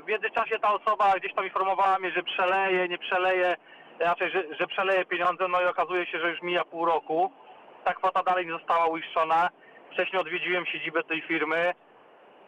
W 0.00 0.06
międzyczasie 0.06 0.58
ta 0.58 0.72
osoba 0.74 1.12
gdzieś 1.18 1.34
tam 1.34 1.44
informowała 1.44 1.98
mnie, 1.98 2.10
że 2.10 2.22
przeleje, 2.22 2.88
nie 2.88 2.98
przeleje, 2.98 3.56
raczej, 3.98 4.30
że, 4.30 4.54
że 4.60 4.66
przeleje 4.66 5.04
pieniądze, 5.04 5.48
no 5.48 5.60
i 5.62 5.64
okazuje 5.64 6.06
się, 6.06 6.18
że 6.20 6.30
już 6.30 6.42
mija 6.42 6.64
pół 6.64 6.84
roku. 6.84 7.32
Ta 7.84 7.94
kwota 7.94 8.22
dalej 8.22 8.46
nie 8.46 8.52
została 8.52 8.86
uiszczona. 8.86 9.48
Wcześniej 9.92 10.20
odwiedziłem 10.20 10.66
siedzibę 10.66 11.02
tej 11.04 11.22
firmy. 11.22 11.72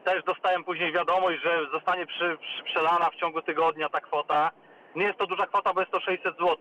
Też 0.04 0.22
dostałem 0.24 0.64
później 0.64 0.92
wiadomość, 0.92 1.42
że 1.42 1.66
zostanie 1.72 2.06
przy, 2.06 2.38
przy, 2.40 2.62
przelana 2.64 3.10
w 3.10 3.16
ciągu 3.16 3.42
tygodnia 3.42 3.88
ta 3.88 4.00
kwota. 4.00 4.50
Nie 4.96 5.04
jest 5.04 5.18
to 5.18 5.26
duża 5.26 5.46
kwota, 5.46 5.74
bo 5.74 5.80
jest 5.80 5.92
to 5.92 6.00
600 6.00 6.34
zł. 6.36 6.56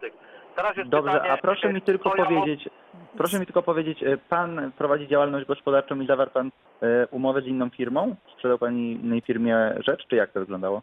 Teraz 0.55 0.77
jest 0.77 0.89
Dobrze, 0.89 1.11
pytanie, 1.11 1.31
a 1.31 1.37
proszę 1.37 1.73
mi 1.73 1.81
tylko 1.81 2.09
co 2.09 2.17
ja 2.17 2.23
mo- 2.23 2.29
powiedzieć, 2.29 2.69
proszę 3.17 3.39
mi 3.39 3.45
tylko 3.45 3.63
powiedzieć, 3.63 4.03
e, 4.03 4.17
pan 4.17 4.71
prowadzi 4.77 5.07
działalność 5.07 5.47
gospodarczą 5.47 5.99
i 5.99 6.07
zawarł 6.07 6.31
pan 6.31 6.51
e, 6.81 7.07
umowę 7.07 7.41
z 7.41 7.45
inną 7.45 7.69
firmą? 7.69 8.15
Sprzedał 8.33 8.57
pan 8.57 8.77
innej 8.77 9.21
firmie 9.21 9.73
rzecz, 9.87 10.07
czy 10.07 10.15
jak 10.15 10.31
to 10.31 10.39
wyglądało? 10.39 10.81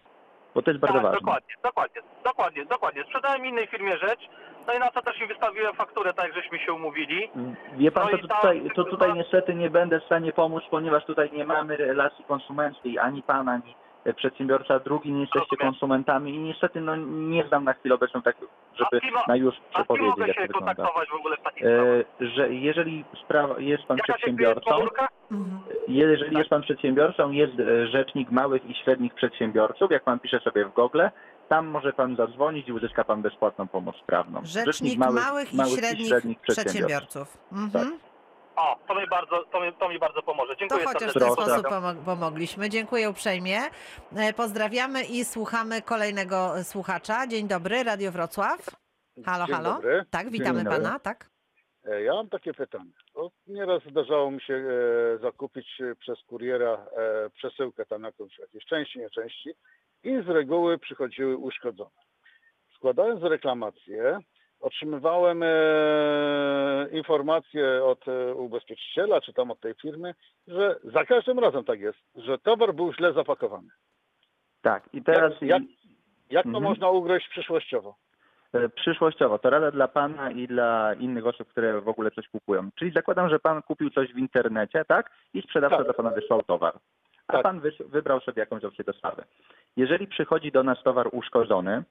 Bo 0.55 0.63
to 0.63 0.71
jest 0.71 0.81
bardzo 0.81 0.95
tak, 0.95 1.03
ważne. 1.03 1.19
dokładnie, 1.21 1.55
dokładnie, 1.63 2.03
dokładnie, 2.25 2.65
dokładnie. 2.65 3.05
Sprzedałem 3.05 3.47
innej 3.47 3.67
firmie 3.67 3.99
rzecz, 3.99 4.21
no 4.67 4.75
i 4.75 4.79
na 4.79 4.91
co 4.91 5.03
też 5.03 5.21
im 5.21 5.29
wystawiłem 5.29 5.75
fakturę, 5.75 6.13
tak 6.15 6.35
żeśmy 6.35 6.59
się 6.59 6.73
umówili. 6.73 7.31
Wie 7.77 7.91
pan, 7.93 8.05
No 8.05 8.11
to 8.11 8.17
i 8.17 8.21
tutaj, 8.21 8.71
to 8.75 8.85
tutaj 8.85 9.15
niestety 9.15 9.55
nie 9.55 9.71
będę 9.71 10.01
w 10.01 10.05
stanie 10.05 10.33
pomóc, 10.33 10.63
ponieważ 10.71 11.05
tutaj 11.05 11.31
nie 11.33 11.45
mamy 11.45 11.77
relacji 11.77 12.25
konsumenckiej, 12.25 12.99
ani 12.99 13.23
pan, 13.23 13.49
ani 13.49 13.75
e, 14.05 14.15
przedsiębiorca, 14.15 14.79
drugi 14.79 15.13
nie 15.13 15.21
jesteście 15.21 15.57
Rozumiem. 15.57 15.73
konsumentami 15.73 16.35
i 16.35 16.39
niestety 16.39 16.81
no, 16.81 16.97
nie 17.07 17.45
znam 17.49 17.65
na 17.65 17.73
chwilę 17.73 17.95
obecną 17.95 18.23
tak, 18.23 18.37
żeby 18.75 18.97
A 18.97 19.01
kim 19.01 19.15
na 19.29 19.37
już 19.37 19.55
A 19.73 19.75
przepowiedzieć, 19.75 20.19
jak 20.19 20.29
się 20.29 20.35
to 20.35 20.43
wygląda. 20.43 20.75
kontaktować 20.75 21.09
w 21.09 21.15
ogóle 21.15 21.37
w 21.37 21.43
takich 21.43 21.63
sprawach? 21.63 22.05
E, 22.21 22.27
że 22.27 22.55
jeżeli 22.55 23.05
sprawa, 23.25 23.55
jest 23.59 23.85
pan 23.85 23.97
Jaka 23.97 24.13
przedsiębiorcą? 24.13 24.71
Mhm. 25.33 25.61
jeżeli 25.89 26.37
jest 26.39 26.51
pan 26.51 26.63
przedsiębiorcą, 26.63 27.31
jest 27.31 27.53
e, 27.61 27.87
rzecznik 27.87 28.31
małych 28.31 28.71
i 28.71 28.75
średnich 28.75 29.15
przedsiębiorców, 29.15 29.91
jak 29.91 30.05
pan 30.05 30.21
pisze 30.21 30.41
sobie 30.41 30.65
w 30.65 30.73
Google, 30.73 31.03
tam 31.49 31.67
może 31.67 31.93
pan 31.93 32.17
zadzwonić 32.17 32.69
i 32.69 32.73
uzyska 32.73 33.05
pan 33.05 33.23
bezpłatną 33.23 33.69
pomoc 33.69 33.97
prawną. 34.07 34.41
Rzecznik 34.45 34.99
małych, 34.99 35.55
i 35.55 35.77
średnich, 36.09 36.41
przedsiębiorców. 36.41 37.39
Mhm. 37.53 37.99
O, 38.57 38.79
to 38.89 38.95
mi 38.95 39.07
bardzo, 39.07 39.45
to 39.53 39.61
mi, 39.61 39.73
to 39.73 39.89
mi 39.89 39.99
bardzo 39.99 40.23
pomoże. 40.23 40.53
To 40.55 40.59
Dziękuję 40.61 40.85
chociaż 40.85 41.11
w 41.11 41.19
ten 41.19 41.33
sposób 41.33 41.67
pomo- 41.67 42.05
pomogliśmy. 42.05 42.69
Dziękuję 42.71 43.11
uprzejmie. 43.11 43.59
E, 44.17 44.33
Pozdrawiamy 44.33 45.05
i 45.05 45.25
słuchamy 45.25 45.83
kolejnego 45.83 46.59
e, 46.59 46.65
słuchacza. 46.65 47.27
Dzień 47.27 47.49
dobry, 47.49 47.83
Radio 47.83 48.13
Wrocław. 48.13 48.61
Halo, 49.25 49.47
Dzień 49.47 49.55
halo. 49.57 49.73
dobry. 49.75 50.05
Tak, 50.11 50.31
witamy 50.31 50.55
Dzień 50.59 50.65
dobry. 50.65 50.83
pana, 50.83 50.99
tak? 50.99 51.31
E, 51.85 52.03
Ja 52.03 52.15
mam 52.15 52.29
takie 52.29 52.55
pytanie. 52.55 52.91
Bo 53.15 53.31
nieraz 53.47 53.83
zdarzało 53.91 54.31
mi 54.31 54.41
się 54.41 54.55
e, 54.55 55.19
zakupić 55.19 55.67
e, 55.81 55.95
przez 55.95 56.19
kuriera 56.27 56.87
e, 56.97 57.31
przesyłkę 57.31 57.87
tam 57.87 58.03
jakąś, 58.03 58.39
jakieś 58.39 58.65
części, 58.65 58.99
nie 58.99 59.11
części 59.11 59.51
i 60.05 60.23
z 60.27 60.29
reguły 60.29 60.79
przychodziły 60.79 61.37
uszkodzone. 61.37 61.91
Składając 62.77 63.23
reklamację, 63.23 64.19
otrzymywałem 64.63 65.43
e, 65.43 65.49
informację 66.93 67.85
od 67.85 68.09
e, 68.09 68.35
ubezpieczyciela, 68.35 69.21
czy 69.21 69.33
tam 69.33 69.51
od 69.51 69.61
tej 69.61 69.75
firmy, 69.75 70.15
że 70.49 70.77
za 70.85 71.05
każdym 71.05 71.39
razem 71.39 71.65
tak 71.65 71.81
jest, 71.81 71.99
że 72.15 72.39
towar 72.39 72.75
był 72.75 72.93
źle 72.95 73.13
zapakowany. 73.13 73.69
Tak, 74.63 74.89
i 74.93 75.03
teraz 75.03 75.33
Jak, 75.33 75.51
jak, 75.51 75.63
jak 76.31 76.43
to 76.43 76.49
Mhm. 76.49 76.65
można 76.65 76.89
ugryźć 76.91 77.29
przyszłościowo? 77.29 77.95
e, 78.53 78.69
przyszłościowo, 78.69 79.39
to 79.39 79.51
rada 79.51 79.71
dla 79.71 79.89
pana 79.89 80.31
i 80.31 80.47
dla 80.49 80.95
innych 80.95 81.27
osób, 81.27 81.49
które 81.49 81.81
w 81.81 81.89
ogóle 81.89 82.11
coś 82.11 82.29
kupują. 82.29 82.69
Czyli 82.79 82.91
zakładam, 82.93 83.29
że 83.29 83.39
pan 83.39 83.63
kupił 83.63 83.91
coś 83.91 84.13
w 84.13 84.19
internecie, 84.19 84.85
tak? 84.85 85.11
I 85.35 85.43
sprzedawca 85.43 85.77
Tak. 85.79 85.87
do 85.87 85.95
pana 85.95 86.11
wysłał 86.11 86.43
towar. 86.43 86.75
A 87.29 87.33
Tak. 87.33 87.43
pan 87.43 87.61
wybrał 87.81 88.21
sobie 88.21 88.41
jakąś 88.41 88.65
opcję 88.65 88.85
dostawy. 88.85 89.23
Jeżeli 89.77 90.07
przychodzi 90.07 90.53
do 90.53 90.63
nas 90.63 90.83
towar 90.83 91.09
uszkodzony, 91.13 91.83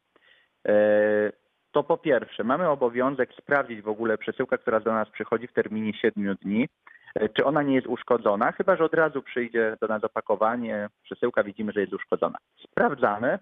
to 1.71 1.83
po 1.83 1.97
pierwsze 1.97 2.43
mamy 2.43 2.69
obowiązek 2.69 3.33
sprawdzić 3.33 3.81
w 3.81 3.87
ogóle 3.87 4.17
przesyłkę, 4.17 4.57
która 4.57 4.79
do 4.79 4.93
nas 4.93 5.09
przychodzi 5.09 5.47
w 5.47 5.53
terminie 5.53 5.93
7 5.93 6.35
dni, 6.41 6.67
e, 7.15 7.29
czy 7.29 7.45
ona 7.45 7.63
nie 7.63 7.75
jest 7.75 7.87
uszkodzona, 7.87 8.51
chyba 8.51 8.75
że 8.75 8.83
od 8.83 8.93
razu 8.93 9.21
przyjdzie 9.21 9.77
do 9.81 9.87
nas 9.87 10.03
opakowanie, 10.03 10.89
przesyłka, 11.03 11.43
widzimy, 11.43 11.71
że 11.71 11.81
jest 11.81 11.93
uszkodzona. 11.93 12.37
Sprawdzamy 12.63 13.39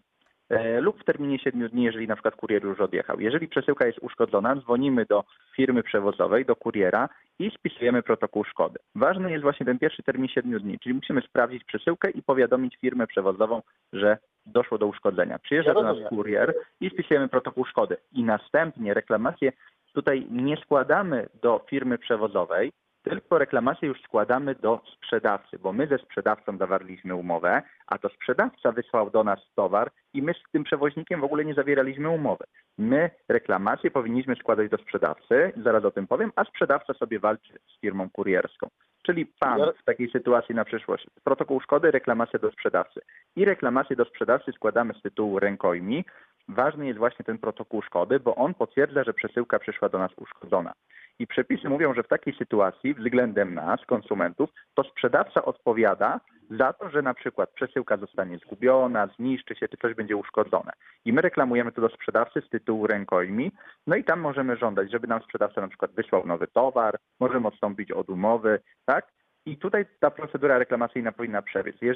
e, 0.49 0.81
lub 0.81 1.01
w 1.01 1.05
terminie 1.05 1.39
7 1.39 1.69
dni, 1.69 1.83
jeżeli 1.83 2.07
na 2.07 2.15
przykład 2.15 2.35
kurier 2.35 2.63
już 2.63 2.79
odjechał. 2.79 3.19
Jeżeli 3.19 3.47
przesyłka 3.47 3.85
jest 3.85 3.99
uszkodzona, 3.99 4.55
dzwonimy 4.55 5.05
do 5.05 5.23
firmy 5.55 5.83
przewozowej, 5.83 6.45
do 6.45 6.55
kuriera 6.55 7.09
i 7.39 7.51
spisujemy 7.51 8.03
protokół 8.03 8.43
szkody. 8.43 8.79
Ważny 8.95 9.31
jest 9.31 9.43
właśnie 9.43 9.65
ten 9.65 9.79
pierwszy 9.79 10.03
termin 10.03 10.27
7 10.27 10.59
dni, 10.59 10.79
czyli 10.79 10.95
musimy 10.95 11.21
sprawdzić 11.21 11.63
przesyłkę 11.63 12.09
i 12.09 12.23
powiadomić 12.23 12.77
firmę 12.77 13.07
przewozową, 13.07 13.61
że 13.93 14.17
doszło 14.51 14.77
do 14.77 14.87
uszkodzenia. 14.87 15.39
Przyjeżdża 15.39 15.73
do 15.73 15.83
nas 15.83 15.97
kurier 16.09 16.53
i 16.81 16.89
spisujemy 16.89 17.27
protokół 17.27 17.65
szkody. 17.65 17.97
I 18.11 18.23
następnie 18.23 18.93
reklamację 18.93 19.51
tutaj 19.93 20.27
nie 20.31 20.57
składamy 20.57 21.29
do 21.41 21.65
firmy 21.69 21.97
przewozowej, 21.97 22.71
tylko 23.03 23.37
reklamację 23.37 23.87
już 23.87 24.01
składamy 24.01 24.55
do 24.55 24.81
sprzedawcy, 24.95 25.59
bo 25.59 25.73
my 25.73 25.87
ze 25.87 25.97
sprzedawcą 25.97 26.57
zawarliśmy 26.57 27.15
umowę, 27.15 27.61
a 27.87 27.97
to 27.97 28.09
sprzedawca 28.09 28.71
wysłał 28.71 29.09
do 29.09 29.23
nas 29.23 29.39
towar 29.55 29.91
i 30.13 30.21
my 30.21 30.33
z 30.33 30.51
tym 30.51 30.63
przewoźnikiem 30.63 31.21
w 31.21 31.23
ogóle 31.23 31.45
nie 31.45 31.53
zawieraliśmy 31.53 32.09
umowy. 32.09 32.45
My 32.77 33.09
reklamację 33.29 33.91
powinniśmy 33.91 34.35
składać 34.35 34.69
do 34.69 34.77
sprzedawcy, 34.77 35.51
zaraz 35.63 35.85
o 35.85 35.91
tym 35.91 36.07
powiem, 36.07 36.31
a 36.35 36.43
sprzedawca 36.43 36.93
sobie 36.93 37.19
walczy 37.19 37.53
z 37.67 37.81
firmą 37.81 38.09
kurierską. 38.09 38.69
Czyli 39.05 39.25
pan 39.25 39.61
w 39.81 39.83
takiej 39.83 40.11
sytuacji 40.11 40.55
na 40.55 40.65
przyszłość 40.65 41.07
protokół 41.23 41.61
szkody, 41.61 41.91
reklamacja 41.91 42.39
do 42.39 42.51
sprzedawcy. 42.51 43.01
I 43.35 43.45
reklamację 43.45 43.95
do 43.95 44.05
sprzedawcy 44.05 44.51
składamy 44.51 44.93
z 44.93 45.01
tytułu 45.01 45.39
rękojmi. 45.39 46.05
Ważny 46.47 46.87
jest 46.87 46.99
właśnie 46.99 47.25
ten 47.25 47.37
protokół 47.37 47.81
szkody, 47.81 48.19
bo 48.19 48.35
on 48.35 48.53
potwierdza, 48.53 49.03
że 49.03 49.13
przesyłka 49.13 49.59
przyszła 49.59 49.89
do 49.89 49.99
nas 49.99 50.11
uszkodzona. 50.17 50.73
I 51.19 51.27
przepisy 51.27 51.69
mówią, 51.69 51.93
że 51.93 52.03
w 52.03 52.07
takiej 52.07 52.33
sytuacji 52.33 52.93
względem 52.93 53.53
nas, 53.53 53.85
konsumentów, 53.85 54.49
to 54.73 54.83
sprzedawca 54.83 55.45
odpowiada 55.45 56.19
za 56.49 56.73
to, 56.73 56.89
że 56.89 57.01
na 57.01 57.13
przykład 57.13 57.49
przesyłka 57.49 57.97
zostanie 57.97 58.37
zgubiona, 58.37 59.07
zniszczy 59.07 59.55
się, 59.55 59.67
czy 59.67 59.77
coś 59.77 59.93
będzie 59.93 60.15
uszkodzone. 60.15 60.71
I 61.05 61.13
my 61.13 61.21
reklamujemy 61.21 61.71
to 61.71 61.81
do 61.81 61.89
sprzedawcy 61.89 62.41
z 62.41 62.49
tytułu 62.49 62.87
rękojmi, 62.87 63.51
no 63.87 63.95
i 63.95 64.03
tam 64.03 64.19
możemy 64.19 64.57
żądać, 64.57 64.91
żeby 64.91 65.07
nam 65.07 65.21
sprzedawca 65.21 65.61
na 65.61 65.67
przykład 65.67 65.91
wysłał 65.91 66.27
nowy 66.27 66.47
towar, 66.47 66.97
możemy 67.19 67.47
odstąpić 67.47 67.91
od 67.91 68.09
umowy, 68.09 68.59
tak? 68.85 69.07
I 69.45 69.57
tutaj 69.57 69.85
ta 69.99 70.11
procedura 70.11 70.57
reklamacyjna 70.57 71.11
powinna 71.11 71.41
przebiec. 71.41 71.75
E, 71.83 71.95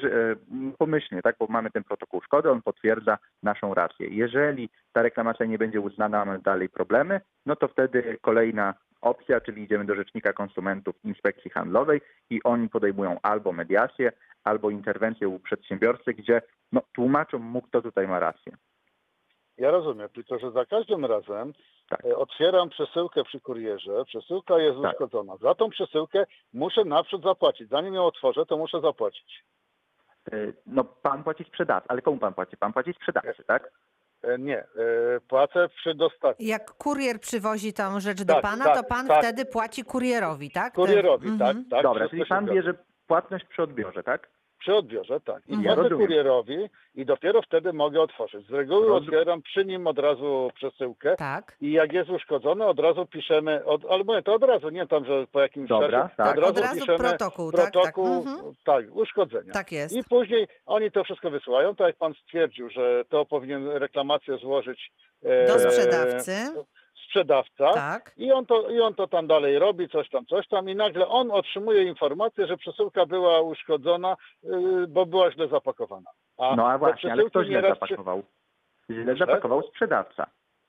pomyślnie, 0.78 1.22
tak, 1.22 1.36
bo 1.38 1.46
mamy 1.46 1.70
ten 1.70 1.84
protokół 1.84 2.22
szkody, 2.22 2.50
on 2.50 2.62
potwierdza 2.62 3.18
naszą 3.42 3.74
rację. 3.74 4.08
Jeżeli 4.08 4.70
ta 4.92 5.02
reklamacja 5.02 5.46
nie 5.46 5.58
będzie 5.58 5.80
uznana, 5.80 6.24
mamy 6.24 6.38
dalej 6.38 6.68
problemy, 6.68 7.20
no 7.46 7.56
to 7.56 7.68
wtedy 7.68 8.18
kolejna 8.20 8.74
opcja, 9.04 9.40
czyli 9.40 9.62
idziemy 9.62 9.84
do 9.84 9.94
Rzecznika 9.94 10.32
Konsumentów 10.32 11.04
Inspekcji 11.04 11.50
Handlowej 11.50 12.00
i 12.30 12.42
oni 12.42 12.68
podejmują 12.68 13.18
albo 13.22 13.52
mediację, 13.52 14.12
albo 14.44 14.70
interwencję 14.70 15.28
u 15.28 15.38
przedsiębiorcy, 15.40 16.14
gdzie 16.14 16.42
no, 16.72 16.82
tłumaczą 16.92 17.38
mu, 17.38 17.62
kto 17.62 17.82
tutaj 17.82 18.08
ma 18.08 18.18
rację. 18.20 18.56
Ja 19.58 19.70
rozumiem, 19.70 20.08
tylko 20.08 20.38
że 20.38 20.50
za 20.50 20.64
każdym 20.66 21.04
razem 21.04 21.52
Tak. 21.88 22.04
e, 22.04 22.16
otwieram 22.16 22.70
przesyłkę 22.70 23.24
przy 23.24 23.40
kurierze, 23.40 24.04
przesyłka 24.04 24.58
jest 24.58 24.82
Tak. 24.82 24.92
uszkodzona. 24.92 25.36
Za 25.36 25.54
tą 25.54 25.70
przesyłkę 25.70 26.26
muszę 26.52 26.84
naprzód 26.84 27.22
zapłacić. 27.22 27.68
Zanim 27.68 27.94
ją 27.94 28.04
otworzę, 28.06 28.46
to 28.46 28.56
muszę 28.56 28.80
zapłacić. 28.80 29.44
E, 30.32 30.36
No 30.66 30.84
pan 30.84 31.24
płaci 31.24 31.44
sprzedawcy, 31.44 31.88
ale 31.88 32.02
komu 32.02 32.18
pan 32.18 32.34
płaci? 32.34 32.56
Pan 32.56 32.72
płaci 32.72 32.92
sprzedawcy, 32.92 33.44
tak? 33.46 33.70
E, 34.28 34.38
Nie, 34.38 34.58
e, 34.58 34.64
płacę 35.28 35.68
przy 35.76 35.94
dostawie. 35.94 36.34
Jak 36.38 36.70
kurier 36.70 37.20
przywozi 37.20 37.72
tą 37.72 38.00
rzecz 38.00 38.22
do 38.22 38.34
Tak, 38.34 38.42
pana, 38.42 38.64
tak, 38.64 38.76
to 38.76 38.84
pan 38.84 39.06
tak. 39.08 39.18
wtedy 39.18 39.44
płaci 39.44 39.84
kurierowi, 39.84 40.50
tak? 40.50 40.74
Kurierowi, 40.74 41.28
Mhm. 41.28 41.54
tak, 41.56 41.70
tak. 41.70 41.82
Dobra, 41.82 42.08
czyli 42.08 42.26
pan 42.26 42.46
bierze 42.46 42.74
płatność 43.06 43.44
przy 43.44 43.62
odbiorze, 43.62 44.02
tak? 44.02 44.28
Przy 44.64 44.74
odbiorze, 44.74 45.20
tak. 45.20 45.42
I 45.48 45.52
Mhm. 45.52 45.62
płacę 45.64 45.82
Rozumiem. 45.82 46.06
kurierowi 46.06 46.56
i 46.94 47.04
dopiero 47.06 47.42
wtedy 47.42 47.72
mogę 47.72 48.00
otworzyć. 48.00 48.46
Z 48.46 48.50
reguły 48.50 48.86
Rozum- 48.88 48.96
otwieram 49.06 49.42
przy 49.42 49.64
nim 49.64 49.86
od 49.86 49.98
razu 49.98 50.50
przesyłkę 50.54 51.16
Tak. 51.16 51.56
i 51.60 51.72
jak 51.72 51.92
jest 51.92 52.10
uszkodzony, 52.10 52.64
od 52.64 52.78
razu 52.80 53.06
piszemy, 53.06 53.64
od, 53.64 53.84
albo 53.90 54.14
nie, 54.16 54.22
to 54.22 54.34
od 54.34 54.42
razu, 54.42 54.68
nie 54.70 54.86
tam, 54.86 55.04
że 55.04 55.26
po 55.32 55.40
jakimś 55.40 55.68
Dobra, 55.68 56.02
czasie, 56.02 56.14
tak. 56.16 56.36
Tak, 56.36 56.44
od 56.44 56.58
razu 56.58 56.86
protokół, 56.96 57.52
tak, 57.52 57.60
tak. 57.64 57.72
protokół, 57.72 58.06
Mhm. 58.06 58.54
tak, 58.64 58.84
uszkodzenia. 58.96 59.52
Tak 59.52 59.72
jest. 59.72 59.96
I 59.96 60.04
później 60.04 60.48
oni 60.66 60.90
to 60.90 61.04
wszystko 61.04 61.30
wysyłają, 61.30 61.74
tak 61.76 61.86
jak 61.86 61.96
pan 61.96 62.14
stwierdził, 62.14 62.70
że 62.70 63.04
to 63.08 63.24
powinien 63.24 63.68
reklamację 63.68 64.36
złożyć 64.38 64.92
e, 65.24 65.46
Do 65.46 65.58
sprzedawcy. 65.58 66.32
Sprzedawca. 67.18 67.72
Tak. 67.72 68.12
I 68.16 68.32
on, 68.32 68.46
to, 68.46 68.70
I 68.70 68.80
on 68.80 68.94
to 68.94 69.06
tam 69.06 69.26
dalej 69.26 69.58
robi, 69.58 69.88
coś 69.88 70.08
tam, 70.10 70.26
coś 70.26 70.48
tam 70.48 70.68
i 70.68 70.74
nagle 70.74 71.08
on 71.08 71.30
otrzymuje 71.30 71.82
informację, 71.82 72.46
że 72.46 72.56
przesyłka 72.56 73.06
była 73.06 73.40
uszkodzona, 73.40 74.16
yy, 74.42 74.86
bo 74.88 75.06
była 75.06 75.30
źle 75.32 75.48
zapakowana. 75.48 76.10
A 76.38 76.56
No 76.56 76.68
a 76.68 76.78
właśnie, 76.78 77.12
ale 77.12 77.24
kto 77.24 77.44
źle 77.44 77.52
nieraz 77.54 77.78
przy- 77.78 77.80
zapakował? 77.80 78.22
Źle 78.90 79.04
Proszę? 79.04 79.18
zapakował 79.18 79.62
sprzedawca. 79.62 80.26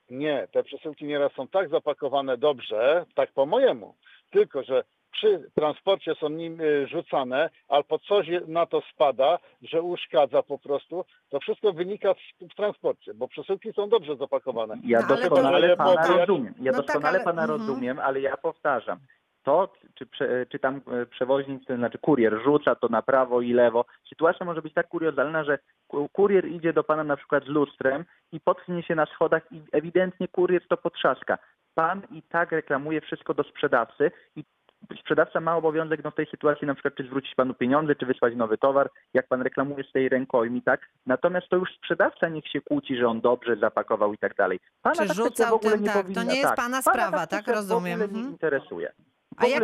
Nie, 0.09 0.47
te 0.51 0.63
przesyłki 0.63 1.05
nieraz 1.05 1.31
są 1.33 1.47
tak 1.47 1.69
zapakowane 1.69 2.37
dobrze, 2.37 3.05
tak 3.15 3.31
po 3.31 3.45
mojemu, 3.45 3.95
tylko 4.31 4.63
że 4.63 4.83
przy 5.15 5.49
transporcie 5.55 6.15
są 6.15 6.29
nim 6.29 6.61
y, 6.61 6.87
rzucane, 6.87 7.49
albo 7.67 7.99
coś 7.99 8.27
na 8.47 8.65
to 8.65 8.81
spada, 8.93 9.39
że 9.61 9.81
uszkadza 9.81 10.43
po 10.43 10.57
prostu, 10.59 11.05
to 11.29 11.39
wszystko 11.39 11.73
wynika 11.73 12.13
w, 12.13 12.17
w 12.51 12.55
transporcie, 12.55 13.13
bo 13.13 13.27
przesyłki 13.27 13.73
są 13.73 13.89
dobrze 13.89 14.15
zapakowane. 14.15 14.77
Ja 14.83 14.99
No, 15.01 15.07
doskonale 15.07 15.55
Ale 15.57 15.77
pana 15.77 16.07
rozumiem. 16.07 16.53
Ja 16.61 16.71
No 16.71 16.77
tak, 16.77 16.85
doskonale 16.85 17.15
ale- 17.17 17.25
pana 17.25 17.43
mhm. 17.43 17.59
rozumiem, 17.59 17.99
ale 17.99 18.21
ja 18.21 18.37
powtarzam. 18.37 18.99
To, 19.43 19.73
czy, 19.95 20.07
czy 20.51 20.59
tam 20.59 20.81
e, 21.01 21.05
przewoźnik, 21.05 21.65
to 21.67 21.75
znaczy 21.75 21.97
kurier 21.97 22.33
rzuca 22.43 22.75
to 22.75 22.87
na 22.87 23.01
prawo 23.01 23.41
i 23.41 23.53
lewo, 23.53 23.85
sytuacja 24.09 24.45
może 24.45 24.61
być 24.61 24.73
tak 24.73 24.87
kuriozalna, 24.87 25.43
że 25.43 25.59
ku- 25.87 26.09
kurier 26.09 26.47
idzie 26.47 26.73
do 26.73 26.83
pana 26.83 27.03
na 27.03 27.17
przykład 27.17 27.43
z 27.43 27.47
lustrem 27.47 28.05
i 28.31 28.39
potknie 28.39 28.83
się 28.83 28.95
na 28.95 29.05
schodach 29.05 29.51
i 29.51 29.61
ewidentnie 29.71 30.27
kurier 30.27 30.67
to 30.67 30.77
potrzaska. 30.77 31.37
Pan 31.75 32.01
i 32.11 32.21
tak 32.21 32.51
reklamuje 32.51 33.01
wszystko 33.01 33.33
do 33.33 33.43
sprzedawcy 33.43 34.11
i 34.35 34.43
sprzedawca 34.99 35.39
ma 35.39 35.55
obowiązek 35.55 36.03
no, 36.03 36.11
w 36.11 36.15
tej 36.15 36.25
sytuacji 36.25 36.67
na 36.67 36.73
przykład 36.73 36.95
czy 36.95 37.03
zwrócić 37.03 37.35
panu 37.35 37.53
pieniądze, 37.53 37.95
czy 37.95 38.05
wysłać 38.05 38.35
nowy 38.35 38.57
towar, 38.57 38.89
jak 39.13 39.27
pan 39.27 39.41
reklamuje 39.41 39.83
z 39.83 39.91
tej 39.91 40.09
rękojmi, 40.09 40.61
tak? 40.61 40.81
Natomiast 41.05 41.47
to 41.49 41.55
już 41.57 41.69
sprzedawca 41.77 42.29
niech 42.29 42.47
się 42.47 42.61
kłóci, 42.61 42.97
że 42.97 43.07
on 43.07 43.21
dobrze 43.21 43.55
zapakował 43.55 44.13
i 44.13 44.17
tak 44.17 44.35
dalej. 44.35 44.59
Pana 44.81 44.95
Czy 44.95 45.07
ta 45.07 45.13
rzucał 45.13 45.49
w 45.49 45.53
ogóle 45.53 45.71
tym, 45.73 45.81
nie 45.81 45.87
tak, 45.87 45.95
to 45.97 46.01
powinna, 46.03 46.23
nie 46.23 46.35
jest 46.39 46.47
tak. 46.47 46.55
pana 46.55 46.81
ta 46.81 46.91
sprawa, 46.91 47.27
tak? 47.27 47.27
kwestia 47.41 47.51
Rozumiem. 47.53 47.99
W 47.99 48.03
ogóle 48.03 48.13
nie 48.13 48.19
Mhm. 48.19 48.31
interesuje. 48.33 48.91
A 49.37 49.47
jak-. 49.47 49.63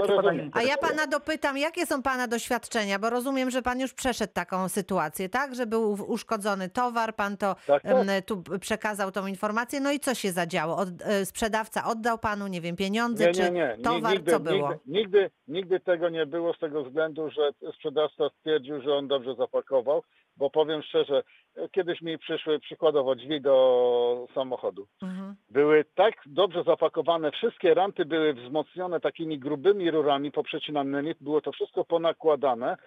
A 0.54 0.62
ja 0.62 0.78
pana 0.78 1.08
dopytam, 1.08 1.58
jakie 1.58 1.86
są 1.86 2.02
pana 2.04 2.28
doświadczenia, 2.28 3.00
bo 3.00 3.10
rozumiem, 3.10 3.52
że 3.52 3.62
pan 3.62 3.80
już 3.80 3.94
przeszedł 3.94 4.34
taką 4.34 4.70
sytuację, 4.70 5.30
tak? 5.30 5.56
Że 5.56 5.66
był 5.66 5.92
uszkodzony 6.08 6.70
towar, 6.70 7.16
pan 7.16 7.38
to 7.38 7.56
Tak, 7.68 7.84
tak. 7.84 8.26
tu 8.26 8.44
przekazał 8.60 9.12
tą 9.12 9.28
informację, 9.28 9.80
no 9.80 9.92
i 9.92 10.00
co 10.00 10.14
się 10.16 10.32
zadziało? 10.32 10.78
Od, 10.78 10.90
e, 11.04 11.26
sprzedawca 11.26 11.86
oddał 11.86 12.18
panu, 12.18 12.48
nie 12.48 12.62
wiem, 12.62 12.76
pieniądze, 12.76 13.26
Nie, 13.26 13.34
czy 13.34 13.42
nie, 13.42 13.52
nie. 13.52 13.76
Ni- 13.78 13.84
towar, 13.84 14.14
nigdy, 14.14 14.32
co 14.32 14.40
było? 14.40 14.70
Nigdy, 14.70 15.00
nigdy, 15.00 15.32
nigdy 15.48 15.80
tego 15.80 16.10
nie 16.10 16.26
było 16.26 16.54
z 16.54 16.60
tego 16.60 16.84
względu, 16.84 17.30
że 17.30 17.72
sprzedawca 17.76 18.24
stwierdził, 18.40 18.82
że 18.82 18.94
on 18.96 19.08
dobrze 19.08 19.36
zapakował, 19.36 20.04
bo 20.42 20.50
powiem 20.50 20.82
szczerze, 20.84 21.24
kiedyś 21.72 22.02
mi 22.02 22.18
przyszły 22.18 22.60
przykładowo 22.60 23.16
drzwi 23.16 23.42
do 23.42 24.28
samochodu. 24.36 24.88
Mhm. 25.02 25.36
Były 25.50 25.86
tak 25.96 26.14
dobrze 26.26 26.64
zapakowane, 26.64 27.32
wszystkie 27.32 27.74
ranty 27.74 28.06
były 28.06 28.34
wzmocnione 28.34 29.00
takimi 29.00 29.40
grubymi 29.40 29.92
rurami 29.92 30.32
poprzecinanymi, 30.32 31.14
było 31.22 31.42
to 31.42 31.52
wszystko 31.52 31.84
ponakładane, 31.84 32.78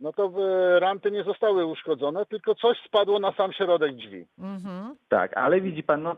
no 0.00 0.12
to 0.12 0.32
ranty 0.78 1.10
nie 1.10 1.24
zostały 1.24 1.66
uszkodzone, 1.66 2.26
tylko 2.26 2.54
coś 2.54 2.78
spadło 2.86 3.18
na 3.18 3.32
sam 3.32 3.52
środek 3.52 3.96
drzwi. 3.96 4.26
Mhm. 4.38 4.96
Tak, 5.08 5.36
ale 5.36 5.60
widzi 5.60 5.82
pan, 5.82 6.02
no, 6.02 6.16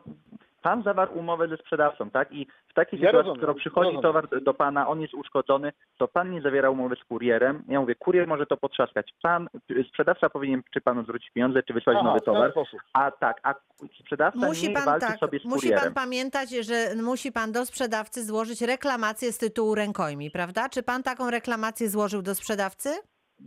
pan 0.62 0.83
zawarł 0.83 1.19
umowę 1.19 1.49
ze 1.49 1.57
sprzedawcą, 1.57 2.11
tak? 2.11 2.33
I 2.33 2.47
w 2.69 2.75
takiej 2.75 3.00
Ja 3.00 3.07
sytuacji, 3.09 3.16
rozumiem, 3.28 3.37
skoro 3.40 3.54
przychodzi 3.54 3.85
rozumiem. 3.97 4.02
towar 4.02 4.42
do 4.42 4.54
pana, 4.54 4.88
on 4.88 5.00
jest 5.00 5.14
uszkodzony, 5.14 5.73
to 5.99 6.09
pan 6.09 6.31
nie 6.31 6.40
zawiera 6.42 6.71
umowy 6.71 6.97
z 6.97 7.04
kurierem. 7.04 7.62
Ja 7.69 7.81
mówię, 7.81 7.95
kurier 7.95 8.26
może 8.28 8.47
to 8.47 8.57
potrzaskać. 8.57 9.14
Pan, 9.23 9.49
sprzedawca 9.88 10.31
powinien 10.31 10.62
czy 10.75 10.81
panu 10.81 11.02
zwrócić 11.02 11.31
pieniądze, 11.31 11.62
czy 11.62 11.73
wysłać 11.73 11.97
Aha, 12.00 12.07
nowy 12.09 12.21
w 12.21 12.25
ten 12.25 12.35
towar. 12.35 12.50
sposób. 12.50 12.81
A 12.92 13.11
tak, 13.11 13.40
a 13.42 13.54
sprzedawca 14.00 14.47
Musi 14.47 14.69
nie 14.69 14.75
pan 14.75 14.85
walczy 14.85 15.07
tak, 15.07 15.19
sobie 15.19 15.38
z 15.38 15.45
musi 15.45 15.61
kurierem. 15.61 15.85
pan 15.85 15.95
pamiętać, 15.95 16.50
że 16.50 16.95
musi 17.02 17.33
pan 17.33 17.52
do 17.52 17.66
sprzedawcy 17.66 18.25
złożyć 18.25 18.62
reklamację 18.62 19.33
z 19.33 19.38
tytułu 19.38 19.75
rękojmi, 19.75 20.31
prawda? 20.31 20.69
Czy 20.69 20.83
pan 20.83 21.02
taką 21.02 21.31
reklamację 21.31 21.88
złożył 21.88 22.23
do 22.23 22.35
sprzedawcy? 22.35 22.88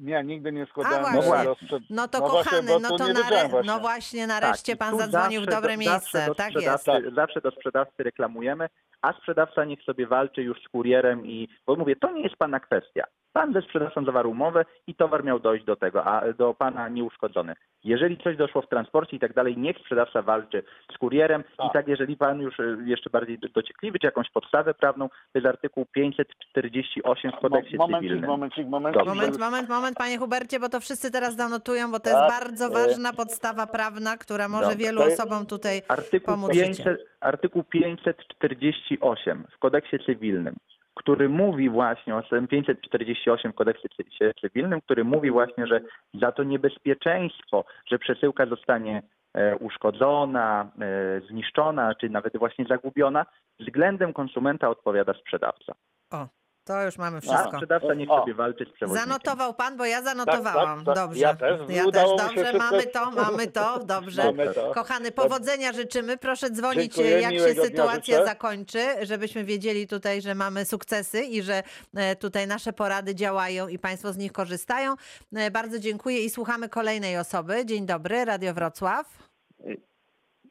Nie, 0.02 0.24
nigdy 0.24 0.52
nie 0.52 0.66
składałem 0.66 1.14
właśnie. 1.14 1.34
e, 1.52 1.56
No. 1.72 1.80
No 1.90 2.08
to 2.08 2.20
No 2.20 2.28
właśnie, 2.30 2.44
kochany, 2.52 2.68
bo 2.68 2.80
no 2.80 2.98
to 2.98 3.04
nare- 3.08 3.50
właśnie. 3.50 3.72
no 3.74 3.80
właśnie 3.80 4.28
nareszcie 4.28 4.76
Tak, 4.76 4.80
pan 4.90 4.98
zadzwonił 4.98 5.42
w 5.42 5.46
dobre 5.46 5.74
do- 5.74 5.80
miejsce. 5.80 6.00
Zawsze 6.12 6.26
do, 6.28 6.36
Tak 6.36 6.54
jest. 6.54 7.16
zawsze 7.16 7.42
do 7.42 7.52
sprzedawcy 7.52 8.04
reklamujemy, 8.04 8.68
a 9.02 9.14
sprzedawca 9.14 9.66
niech 9.66 9.84
sobie 9.84 10.08
walczy 10.08 10.42
już 10.44 10.58
z 10.64 10.70
kurierem 10.70 11.26
i, 11.26 11.48
bo 11.68 11.76
mówię, 11.76 11.96
to 11.96 12.12
nie 12.12 12.22
jest 12.24 12.36
pana 12.36 12.60
kwestia. 12.60 13.04
Pan 13.36 13.54
ze 13.54 13.62
sprzedawcą 13.62 14.06
zawarł 14.06 14.32
umowę 14.32 14.66
i 14.88 14.96
towar 14.96 15.24
miał 15.24 15.40
dojść 15.40 15.66
do 15.66 15.76
tego, 15.76 16.06
a 16.06 16.34
do 16.34 16.54
pana 16.54 16.90
nieuszkodzony. 16.90 17.54
Jeżeli 17.84 18.18
coś 18.18 18.38
doszło 18.38 18.62
w 18.62 18.70
transporcie 18.70 19.18
i 19.18 19.20
tak 19.20 19.34
dalej, 19.34 19.58
niech 19.58 19.78
sprzedawca 19.78 20.22
walczy 20.22 20.64
z 20.96 20.98
kurierem 20.98 21.42
i 21.54 21.58
Tak. 21.58 21.74
tak, 21.74 21.88
jeżeli 21.88 22.18
pan 22.18 22.40
już 22.42 22.60
y, 22.60 22.78
jeszcze 22.86 23.10
bardziej 23.10 23.40
dociekliwy, 23.40 24.00
czy 24.00 24.08
jakąś 24.08 24.30
podstawę 24.30 24.74
prawną, 24.74 25.10
to 25.10 25.16
jest 25.36 25.48
artykuł 25.48 25.86
548 25.92 27.32
w 27.32 27.36
kodeksie 27.40 27.78
Mo- 27.78 27.84
momencik, 27.88 28.10
cywilnym. 28.10 28.30
momencik, 28.30 28.68
momencik. 28.68 29.00
Dobrze. 29.00 29.16
Moment, 29.16 29.40
moment, 29.40 29.70
moment, 29.70 29.98
panie 29.98 30.18
Hubercie, 30.18 30.60
bo 30.60 30.70
to 30.70 30.80
wszyscy 30.80 31.12
teraz 31.12 31.36
zanotują, 31.36 31.92
bo 31.92 32.00
to 32.00 32.10
jest 32.10 32.22
Tak, 32.22 32.30
bardzo 32.44 32.66
e, 32.66 32.70
ważna 32.70 33.14
podstawa 33.14 33.68
prawna, 33.68 34.18
która 34.18 34.48
może 34.48 34.64
Dobra, 34.70 34.78
wielu 34.86 35.02
osobom 35.02 35.46
tutaj 35.46 35.82
Artykuł, 35.88 36.34
pomóc 36.36 36.52
w 36.52 36.54
życiu. 36.54 36.68
500, 36.84 37.00
artykuł 37.22 37.64
548 37.64 39.44
w 39.56 39.58
kodeksie 39.60 39.98
cywilnym, 40.06 40.56
który 40.96 41.30
mówi 41.30 41.70
właśnie 41.70 42.16
o 42.16 42.24
548 42.50 43.52
w 43.52 43.56
kodeksie 43.56 43.88
cy- 43.90 44.34
cywilnym, 44.42 44.82
który 44.82 45.04
mówi 45.04 45.32
właśnie, 45.32 45.68
że 45.68 45.82
za 46.14 46.32
to 46.32 46.44
niebezpieczeństwo, 46.44 47.66
że 47.88 48.00
przesyłka 48.00 48.46
zostanie 48.46 49.04
e, 49.34 49.56
uszkodzona, 49.58 50.72
e, 50.82 51.22
zniszczona, 51.22 51.96
czy 51.96 52.10
nawet 52.10 52.38
właśnie 52.38 52.66
zagubiona, 52.66 53.26
względem 53.60 54.14
konsumenta 54.14 54.70
odpowiada 54.70 55.14
sprzedawca. 55.14 55.74
O, 56.12 56.28
to 56.66 56.84
już 56.84 56.98
mamy 56.98 57.18
A 57.18 57.22
wszystko. 57.22 57.52
sprzedawca 57.52 57.94
niech 57.94 58.12
O. 58.12 58.20
sobie 58.20 58.34
walczy 58.34 58.66
z. 58.88 58.94
Zanotował 58.94 59.54
pan, 59.54 59.78
bo 59.78 59.86
ja 59.86 60.02
zanotowałam. 60.02 60.86
tak, 60.86 60.86
tak. 60.86 60.96
Dobrze. 60.96 61.20
Ja 61.20 61.36
też. 61.36 61.60
Ja 61.70 61.92
też. 61.92 62.10
Dobrze, 62.18 62.54
mamy 62.54 62.84
to, 62.84 63.12
mamy 63.12 63.48
to. 63.48 63.80
Dobrze. 63.96 64.24
Mamy 64.24 64.54
to. 64.54 64.72
Kochany, 64.72 65.12
powodzenia 65.12 65.74
życzymy. 65.74 66.18
Proszę 66.18 66.50
dzwonić, 66.50 66.96
Dziękuję, 66.96 67.22
jak 67.22 67.34
się 67.34 67.54
sytuacja 67.64 68.16
życzę. 68.18 68.26
zakończy, 68.26 68.80
żebyśmy 69.02 69.44
wiedzieli 69.44 69.88
tutaj, 69.88 70.22
że 70.22 70.36
mamy 70.36 70.66
sukcesy 70.66 71.22
i 71.24 71.42
że 71.42 71.64
e, 71.96 72.16
tutaj 72.16 72.48
nasze 72.48 72.74
porady 72.74 73.16
działają 73.16 73.68
i 73.68 73.80
Państwo 73.80 74.14
z 74.14 74.18
nich 74.18 74.32
korzystają. 74.32 74.96
E, 75.36 75.52
Bardzo 75.52 75.80
dziękuję 75.80 76.24
i 76.26 76.30
słuchamy 76.30 76.70
kolejnej 76.70 77.18
osoby. 77.18 77.66
Dzień 77.66 77.86
dobry, 77.86 78.26
Radio 78.26 78.54
Wrocław. 78.54 79.06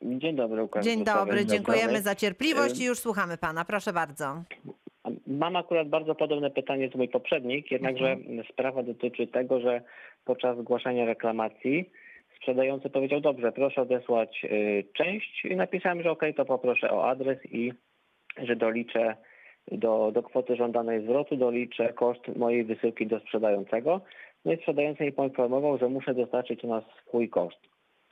Dzień 0.02 0.36
dobry, 0.36 0.62
Łukasz. 0.62 0.84
Dzień 0.84 1.04
dobry, 1.04 1.46
dziękujemy 1.46 2.02
za 2.02 2.14
cierpliwość 2.14 2.78
i 2.78 2.84
już 2.84 2.98
słuchamy 2.98 3.36
Pana. 3.38 3.64
Proszę 3.64 3.92
bardzo. 3.92 4.42
Mam 5.26 5.56
akurat 5.56 5.88
bardzo 5.88 6.14
podobne 6.14 6.50
pytanie 6.50 6.90
co 6.90 6.98
mój 6.98 7.08
poprzednik, 7.08 7.70
jednakże 7.70 8.10
Mhm. 8.12 8.44
sprawa 8.52 8.82
dotyczy 8.82 9.26
tego, 9.26 9.60
że 9.60 9.82
podczas 10.24 10.58
zgłaszania 10.58 11.04
reklamacji 11.04 11.90
sprzedający 12.36 12.90
powiedział, 12.90 13.20
dobrze, 13.20 13.52
proszę 13.52 13.82
odesłać 13.82 14.44
y, 14.44 14.84
część 14.92 15.44
i 15.44 15.56
napisałem, 15.56 16.02
że 16.02 16.10
okej, 16.10 16.34
to 16.34 16.44
poproszę 16.44 16.90
o 16.90 17.08
adres 17.08 17.38
i 17.52 17.72
że 18.38 18.56
doliczę 18.56 19.16
do, 19.72 20.10
do 20.12 20.22
kwoty 20.22 20.56
żądanej 20.56 21.02
zwrotu, 21.02 21.36
doliczę 21.36 21.92
koszt 21.92 22.28
mojej 22.36 22.64
wysyłki 22.64 23.06
do 23.06 23.20
sprzedającego. 23.20 24.00
No 24.44 24.52
i 24.52 24.56
sprzedający 24.56 25.04
mi 25.04 25.12
poinformował, 25.12 25.78
że 25.78 25.88
muszę 25.88 26.14
dostarczyć 26.14 26.64
u 26.64 26.68
nas 26.68 26.84
swój 27.08 27.28
koszt. 27.28 27.60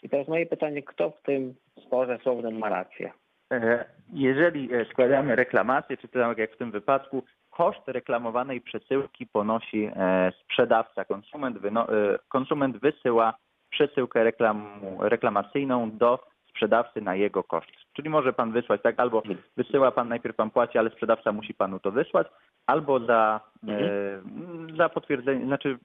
I 0.02 0.08
teraz 0.08 0.28
moje 0.28 0.46
pytanie, 0.46 0.82
kto 0.82 1.10
w 1.10 1.22
tym 1.22 1.54
sporze 1.86 2.18
słownym 2.22 2.58
ma 2.58 2.68
rację? 2.68 3.12
E, 3.52 3.84
Jeżeli 4.12 4.74
e, 4.74 4.84
składamy 4.84 5.36
reklamację, 5.36 5.96
czy 5.96 6.08
tak 6.08 6.38
jak 6.38 6.52
w 6.52 6.56
tym 6.56 6.70
wypadku, 6.70 7.24
koszt 7.50 7.88
reklamowanej 7.88 8.60
przesyłki 8.60 9.26
ponosi 9.26 9.90
e, 9.96 10.32
sprzedawca. 10.42 11.04
Konsument, 11.04 11.58
wyno, 11.58 11.86
konsument 12.28 12.78
wysyła 12.78 13.34
przesyłkę 13.70 14.24
reklamu, 14.24 14.98
reklamacyjną 15.00 15.90
do 15.90 16.18
sprzedawcy 16.48 17.00
na 17.00 17.14
jego 17.14 17.44
koszt. 17.44 17.70
Czyli 17.92 18.10
może 18.10 18.32
pan 18.32 18.52
wysłać 18.52 18.82
tak, 18.82 19.00
albo 19.00 19.22
wysyła 19.56 19.90
pan, 19.90 20.08
najpierw 20.08 20.36
pan 20.36 20.50
płaci, 20.50 20.78
ale 20.78 20.90
sprzedawca 20.90 21.32
musi 21.32 21.54
panu 21.54 21.80
to 21.80 21.90
wysłać, 21.90 22.26
albo 22.66 23.00
za, 23.00 23.40
e, 23.68 24.76
za 24.76 24.88
potwierdzenie, 24.88 25.46
znaczy 25.46 25.78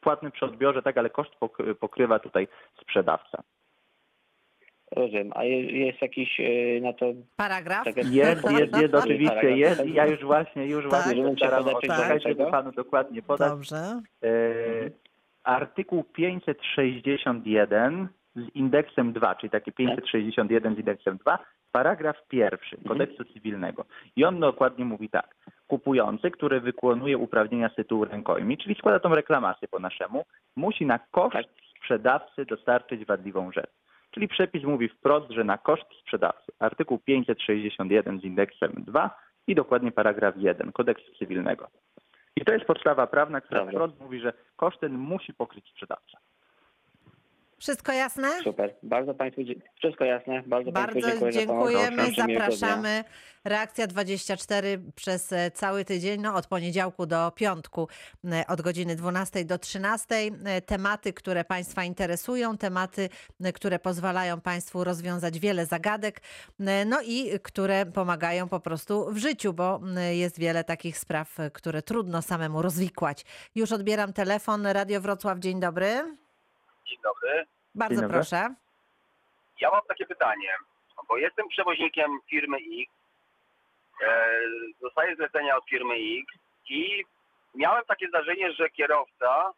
płatny 0.00 0.30
przy 0.30 0.44
odbiorze, 0.44 0.82
tak, 0.82 0.98
ale 0.98 1.10
koszt 1.10 1.34
pok- 1.40 1.74
pokrywa 1.74 2.18
tutaj 2.18 2.48
sprzedawca. 2.80 3.42
Rozumiem. 4.92 5.30
A 5.34 5.44
je- 5.44 5.86
jest 5.86 6.02
jakiś 6.02 6.40
y, 6.40 6.80
na 6.82 6.92
to 6.92 7.06
Paragraf? 7.36 7.84
taka- 7.84 8.00
Jest, 8.00 8.50
jest, 8.50 8.76
jest, 8.82 8.94
oczywiście 8.94 9.28
Paragraf. 9.34 9.58
jest. 9.58 9.86
i 9.86 9.92
Ja 9.94 10.06
już 10.06 10.24
właśnie, 10.24 10.66
już 10.66 10.84
Tak. 10.90 11.02
właśnie 11.04 11.22
się 11.24 11.34
staram 11.36 11.64
do 11.64 11.80
czekać, 11.80 12.22
żeby 12.22 12.46
panu 12.50 12.72
dokładnie 12.72 13.22
podać. 13.22 13.50
Dobrze. 13.50 13.76
E, 14.24 14.28
artykuł 15.44 16.04
561 16.04 18.08
z 18.36 18.48
indeksem 18.54 19.12
2, 19.12 19.34
czyli 19.34 19.50
takie 19.50 19.72
561 19.72 20.74
z 20.74 20.78
indeksem 20.78 21.16
2, 21.16 21.38
paragraf 21.72 22.16
pierwszy 22.28 22.76
kodeksu 22.88 23.24
cywilnego. 23.24 23.84
I 24.16 24.24
on 24.24 24.40
dokładnie 24.40 24.84
mówi 24.84 25.08
tak. 25.08 25.34
Kupujący, 25.66 26.30
który 26.30 26.60
wykonuje 26.60 27.18
uprawnienia 27.18 27.68
z 27.68 27.74
tytułu 27.74 28.04
rękojmi, 28.04 28.58
czyli 28.58 28.74
składa 28.74 29.00
tą 29.00 29.14
reklamację 29.14 29.68
po 29.68 29.78
naszemu, 29.78 30.24
musi 30.56 30.86
na 30.86 30.98
koszt 30.98 31.32
Tak. 31.32 31.46
sprzedawcy 31.78 32.44
dostarczyć 32.44 33.04
wadliwą 33.04 33.52
rzecz. 33.52 33.70
Czyli 34.16 34.28
przepis 34.28 34.64
mówi 34.64 34.88
wprost, 34.88 35.30
że 35.30 35.44
na 35.44 35.58
koszt 35.58 35.86
sprzedawcy. 36.00 36.52
Artykuł 36.58 36.98
561 36.98 38.20
z 38.20 38.24
indeksem 38.24 38.72
2 38.76 39.18
i 39.46 39.54
dokładnie 39.54 39.92
paragraf 39.92 40.34
1 40.36 40.72
kodeksu 40.72 41.12
cywilnego. 41.18 41.68
I 42.36 42.44
to 42.44 42.52
jest 42.52 42.64
podstawa 42.64 43.06
prawna, 43.06 43.40
która 43.40 43.60
Dobra. 43.60 43.72
wprost 43.72 44.00
mówi, 44.00 44.20
że 44.20 44.32
koszt 44.56 44.80
ten 44.80 44.92
musi 44.92 45.34
pokryć 45.34 45.68
sprzedawca. 45.70 46.18
Wszystko 47.58 47.92
jasne? 47.92 48.28
Super. 48.44 48.74
Bardzo 48.82 49.14
Państwu 49.14 49.42
wszystko 49.74 50.04
jasne. 50.04 50.42
Bardzo, 50.46 50.72
Państwu 50.72 51.00
Bardzo 51.00 51.10
dziękuję 51.10 51.32
za 51.32 51.38
dziękujemy, 51.38 52.02
dnia. 52.12 52.26
zapraszamy. 52.26 53.04
Reakcja 53.44 53.86
24 53.86 54.82
przez 54.94 55.32
e, 55.32 55.50
cały 55.50 55.84
tydzień, 55.84 56.20
no 56.20 56.34
od 56.34 56.46
poniedziałku 56.46 57.06
do 57.06 57.30
piątku, 57.30 57.88
e, 58.24 58.44
od 58.46 58.62
godziny 58.62 58.96
12 58.96 59.44
do 59.44 59.58
13. 59.58 60.14
E, 60.44 60.60
Tematy, 60.60 61.12
które 61.12 61.44
Państwa 61.44 61.84
interesują, 61.84 62.58
tematy, 62.58 63.08
które 63.54 63.78
pozwalają 63.78 64.40
Państwu 64.40 64.84
rozwiązać 64.84 65.38
wiele 65.38 65.66
zagadek, 65.66 66.20
no 66.86 67.02
i 67.02 67.40
które 67.42 67.86
pomagają 67.86 68.48
po 68.48 68.60
prostu 68.60 69.06
w 69.12 69.16
życiu, 69.16 69.52
bo 69.52 69.80
jest 70.12 70.38
wiele 70.38 70.64
takich 70.64 70.98
spraw, 70.98 71.36
które 71.52 71.82
trudno 71.82 72.22
samemu 72.22 72.62
rozwikłać. 72.62 73.24
Już 73.54 73.72
odbieram 73.72 74.12
telefon. 74.12 74.66
Radio 74.66 75.00
Wrocław, 75.00 75.38
dzień 75.38 75.60
dobry. 75.60 76.16
Dzień 76.86 76.98
dobry. 77.02 77.46
Bardzo 77.74 78.00
dobry. 78.02 78.14
proszę. 78.16 78.54
Ja 79.60 79.70
mam 79.70 79.80
takie 79.88 80.06
pytanie, 80.06 80.54
bo 81.08 81.16
jestem 81.16 81.48
przewoźnikiem 81.48 82.18
firmy 82.30 82.56
X, 82.56 82.92
e, 84.02 84.30
dostaję 84.80 85.16
zlecenia 85.16 85.56
od 85.56 85.64
firmy 85.68 85.94
X 85.94 86.42
i 86.68 87.04
miałem 87.54 87.84
takie 87.84 88.08
zdarzenie, 88.08 88.52
że 88.52 88.70
kierowca 88.70 89.52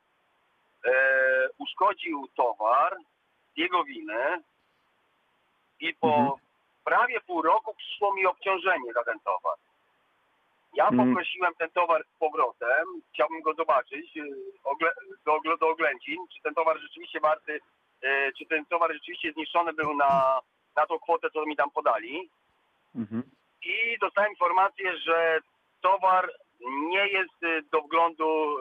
e, 0.85 0.91
uszkodził 1.59 2.29
towar 2.37 2.97
z 3.55 3.57
jego 3.59 3.85
winy 3.85 4.43
i 5.81 5.95
po 5.95 6.09
Mhm. 6.09 6.31
prawie 6.85 7.21
pół 7.21 7.43
roku 7.43 7.75
przyszło 7.75 8.15
mi 8.15 8.27
obciążenie 8.27 8.93
za 8.93 9.05
ten 9.05 9.21
towar. 9.21 9.57
Ja 10.75 10.89
Mm. 10.89 11.09
poprosiłem 11.09 11.55
ten 11.55 11.71
towar 11.71 12.05
z 12.05 12.19
powrotem, 12.19 12.87
chciałbym 13.13 13.43
go 13.43 13.55
zobaczyć, 13.55 14.17
y, 14.17 14.23
ogle, 14.65 14.93
do, 15.25 15.57
do 15.61 15.69
oględzin, 15.69 16.17
czy 16.35 16.43
ten 16.43 16.55
towar 16.55 16.79
rzeczywiście 16.81 17.21
warty, 17.21 17.61
y, 18.05 18.33
czy 18.39 18.47
ten 18.47 18.67
towar 18.67 18.93
rzeczywiście 18.93 19.33
zniszczony 19.33 19.73
był 19.73 19.97
na, 19.97 20.41
na 20.77 20.87
tą 20.87 20.99
kwotę, 20.99 21.31
co 21.31 21.47
mi 21.47 21.57
tam 21.57 21.71
podali. 21.71 22.31
Mhm. 22.97 23.23
I 23.63 23.99
dostałem 24.01 24.31
informację, 24.31 24.97
że 24.99 25.41
towar 25.81 26.33
nie 26.91 27.09
jest 27.09 27.43
y, 27.43 27.63
do 27.73 27.81
wglądu 27.81 28.57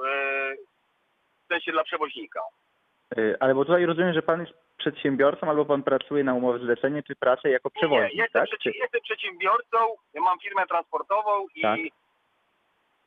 w 1.44 1.48
sensie 1.48 1.72
dla 1.72 1.84
przewoźnika. 1.84 2.42
Y, 3.18 3.36
Ale 3.40 3.56
bo 3.56 3.66
tutaj 3.66 3.86
rozumiem, 3.86 4.14
że 4.14 4.22
pan 4.22 4.40
jest 4.40 4.54
przedsiębiorcą 4.78 5.50
albo 5.50 5.66
pan 5.66 5.84
pracuje 5.84 6.24
na 6.24 6.34
umowę 6.34 6.60
zlecenie, 6.60 7.04
czy 7.04 7.16
pracę 7.16 7.50
jako 7.50 7.70
przewoźnik, 7.70 8.14
Nie, 8.14 8.22
jestem, 8.24 8.46
tak? 8.46 8.60
Czy... 8.60 8.72
jestem 8.72 9.02
przedsiębiorcą, 9.02 9.78
ja 10.14 10.22
mam 10.22 10.40
firmę 10.40 10.68
transportową 10.68 11.48
i, 11.56 11.62
Tak. 11.62 11.80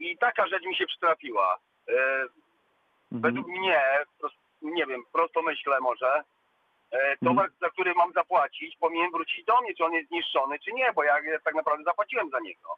i 0.00 0.16
taka 0.18 0.46
rzecz 0.46 0.62
mi 0.64 0.76
się 0.76 0.86
przytrafiła. 0.86 1.58
E, 1.88 1.92
Mhm. 3.12 3.22
Według 3.34 3.58
mnie, 3.58 3.80
pros- 4.22 4.38
nie 4.62 4.86
wiem, 4.86 5.02
prosto 5.12 5.42
myślę 5.42 5.80
może, 5.80 6.22
e, 6.90 7.16
towar, 7.16 7.44
Mhm. 7.44 7.50
za 7.60 7.70
który 7.70 7.94
mam 7.94 8.12
zapłacić, 8.12 8.76
powinien 8.76 9.10
wrócić 9.10 9.44
do 9.44 9.60
mnie, 9.60 9.74
czy 9.74 9.84
on 9.84 9.92
jest 9.92 10.08
zniszczony, 10.08 10.58
czy 10.58 10.72
nie, 10.72 10.92
bo 10.94 11.04
ja 11.04 11.14
tak 11.44 11.54
naprawdę 11.54 11.84
zapłaciłem 11.84 12.30
za 12.30 12.40
niego. 12.40 12.68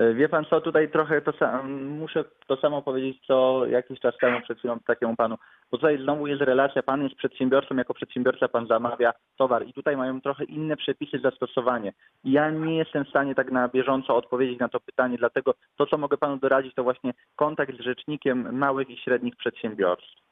Y, 0.00 0.14
Wie 0.14 0.28
pan 0.28 0.44
co, 0.44 0.60
tutaj 0.60 0.88
trochę 0.90 1.20
to 1.20 1.32
samo, 1.32 1.62
muszę 2.02 2.24
to 2.46 2.56
samo 2.56 2.82
powiedzieć, 2.82 3.26
co 3.26 3.66
jakiś 3.66 4.00
czas 4.00 4.16
temu 4.18 4.40
przed 4.40 4.58
chwilą 4.58 4.80
takiemu 4.80 5.16
panu. 5.16 5.36
Bo 5.74 5.78
tutaj 5.78 5.98
znowu 5.98 6.26
jest 6.26 6.42
relacja, 6.42 6.82
pan 6.82 7.02
jest 7.02 7.14
przedsiębiorcą, 7.14 7.76
jako 7.76 7.94
przedsiębiorca 7.94 8.48
pan 8.48 8.66
zamawia 8.66 9.12
towar 9.36 9.66
i 9.66 9.72
tutaj 9.72 9.96
mają 9.96 10.20
trochę 10.20 10.44
inne 10.44 10.76
przepisy 10.76 11.18
zastosowanie. 11.18 11.92
Ja 12.24 12.50
nie 12.50 12.76
jestem 12.76 13.04
w 13.04 13.08
stanie 13.08 13.34
tak 13.34 13.52
na 13.52 13.68
bieżąco 13.68 14.16
odpowiedzieć 14.16 14.58
na 14.58 14.68
to 14.68 14.80
pytanie, 14.80 15.18
dlatego 15.18 15.54
to, 15.76 15.86
co 15.86 15.98
mogę 15.98 16.16
panu 16.16 16.36
doradzić, 16.36 16.74
to 16.74 16.82
właśnie 16.82 17.12
kontakt 17.36 17.78
z 17.78 17.80
rzecznikiem 17.80 18.58
małych 18.58 18.90
i 18.90 18.96
średnich 18.96 19.36
przedsiębiorstw. 19.36 20.23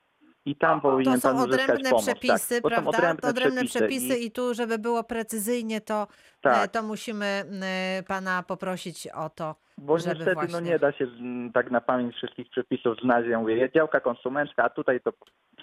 I 0.45 0.57
tam 0.57 0.81
powinien 0.81 1.15
To 1.15 1.21
są 1.21 1.35
uzyskać 1.45 1.61
odrębne 1.63 1.91
pomoc. 1.91 2.05
przepisy, 2.05 2.63
tak, 2.63 2.73
prawda? 2.73 2.91
odrębne, 2.91 3.21
to 3.23 3.29
odrębne 3.29 3.65
przepisy. 3.65 3.79
przepisy 4.07 4.19
i, 4.19 4.27
i 4.27 4.31
tu, 4.31 4.55
żeby 4.55 4.79
było 4.79 5.05
precyzyjnie, 5.05 5.81
to, 5.81 6.07
Tak. 6.41 6.65
e, 6.65 6.69
to 6.69 6.83
musimy 6.83 7.27
e, 7.63 8.03
pana 8.09 8.43
poprosić 8.43 9.07
o 9.07 9.31
to, 9.31 9.55
Bo 9.79 9.99
żeby 9.99 10.15
niestety 10.15 10.35
właśnie... 10.35 10.53
no 10.53 10.61
nie 10.61 10.79
da 10.79 10.93
się 10.93 11.07
tak 11.55 11.71
na 11.71 11.81
pamięć 11.81 12.17
wszystkich 12.17 12.51
przepisów 12.51 12.99
znać. 13.03 13.27
Ja 13.27 13.41
mówię, 13.41 13.71
działka 13.75 14.01
konsumencka, 14.01 14.65
a 14.65 14.71
tutaj 14.71 15.01
to 15.01 15.13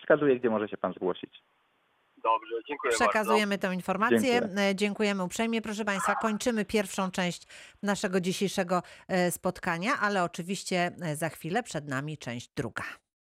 wskazuje, 0.01 0.39
gdzie 0.39 0.49
może 0.49 0.67
się 0.67 0.77
pan 0.77 0.93
zgłosić. 0.93 1.43
Dobrze, 2.23 2.55
dziękuję 2.67 2.93
Przekazujemy 2.93 3.57
tę 3.57 3.73
informację. 3.73 4.19
Dziękuję. 4.21 4.69
E, 4.69 4.75
Dziękujemy 4.75 5.23
uprzejmie. 5.23 5.61
Proszę 5.61 5.85
Państwa, 5.85 6.15
kończymy 6.15 6.65
pierwszą 6.65 7.11
część 7.11 7.47
naszego 7.83 8.19
dzisiejszego 8.21 8.81
spotkania, 9.29 9.91
ale 10.01 10.23
oczywiście 10.23 10.91
za 11.15 11.29
chwilę 11.29 11.63
przed 11.63 11.87
nami 11.87 12.17
część 12.17 12.49
druga. 12.55 12.83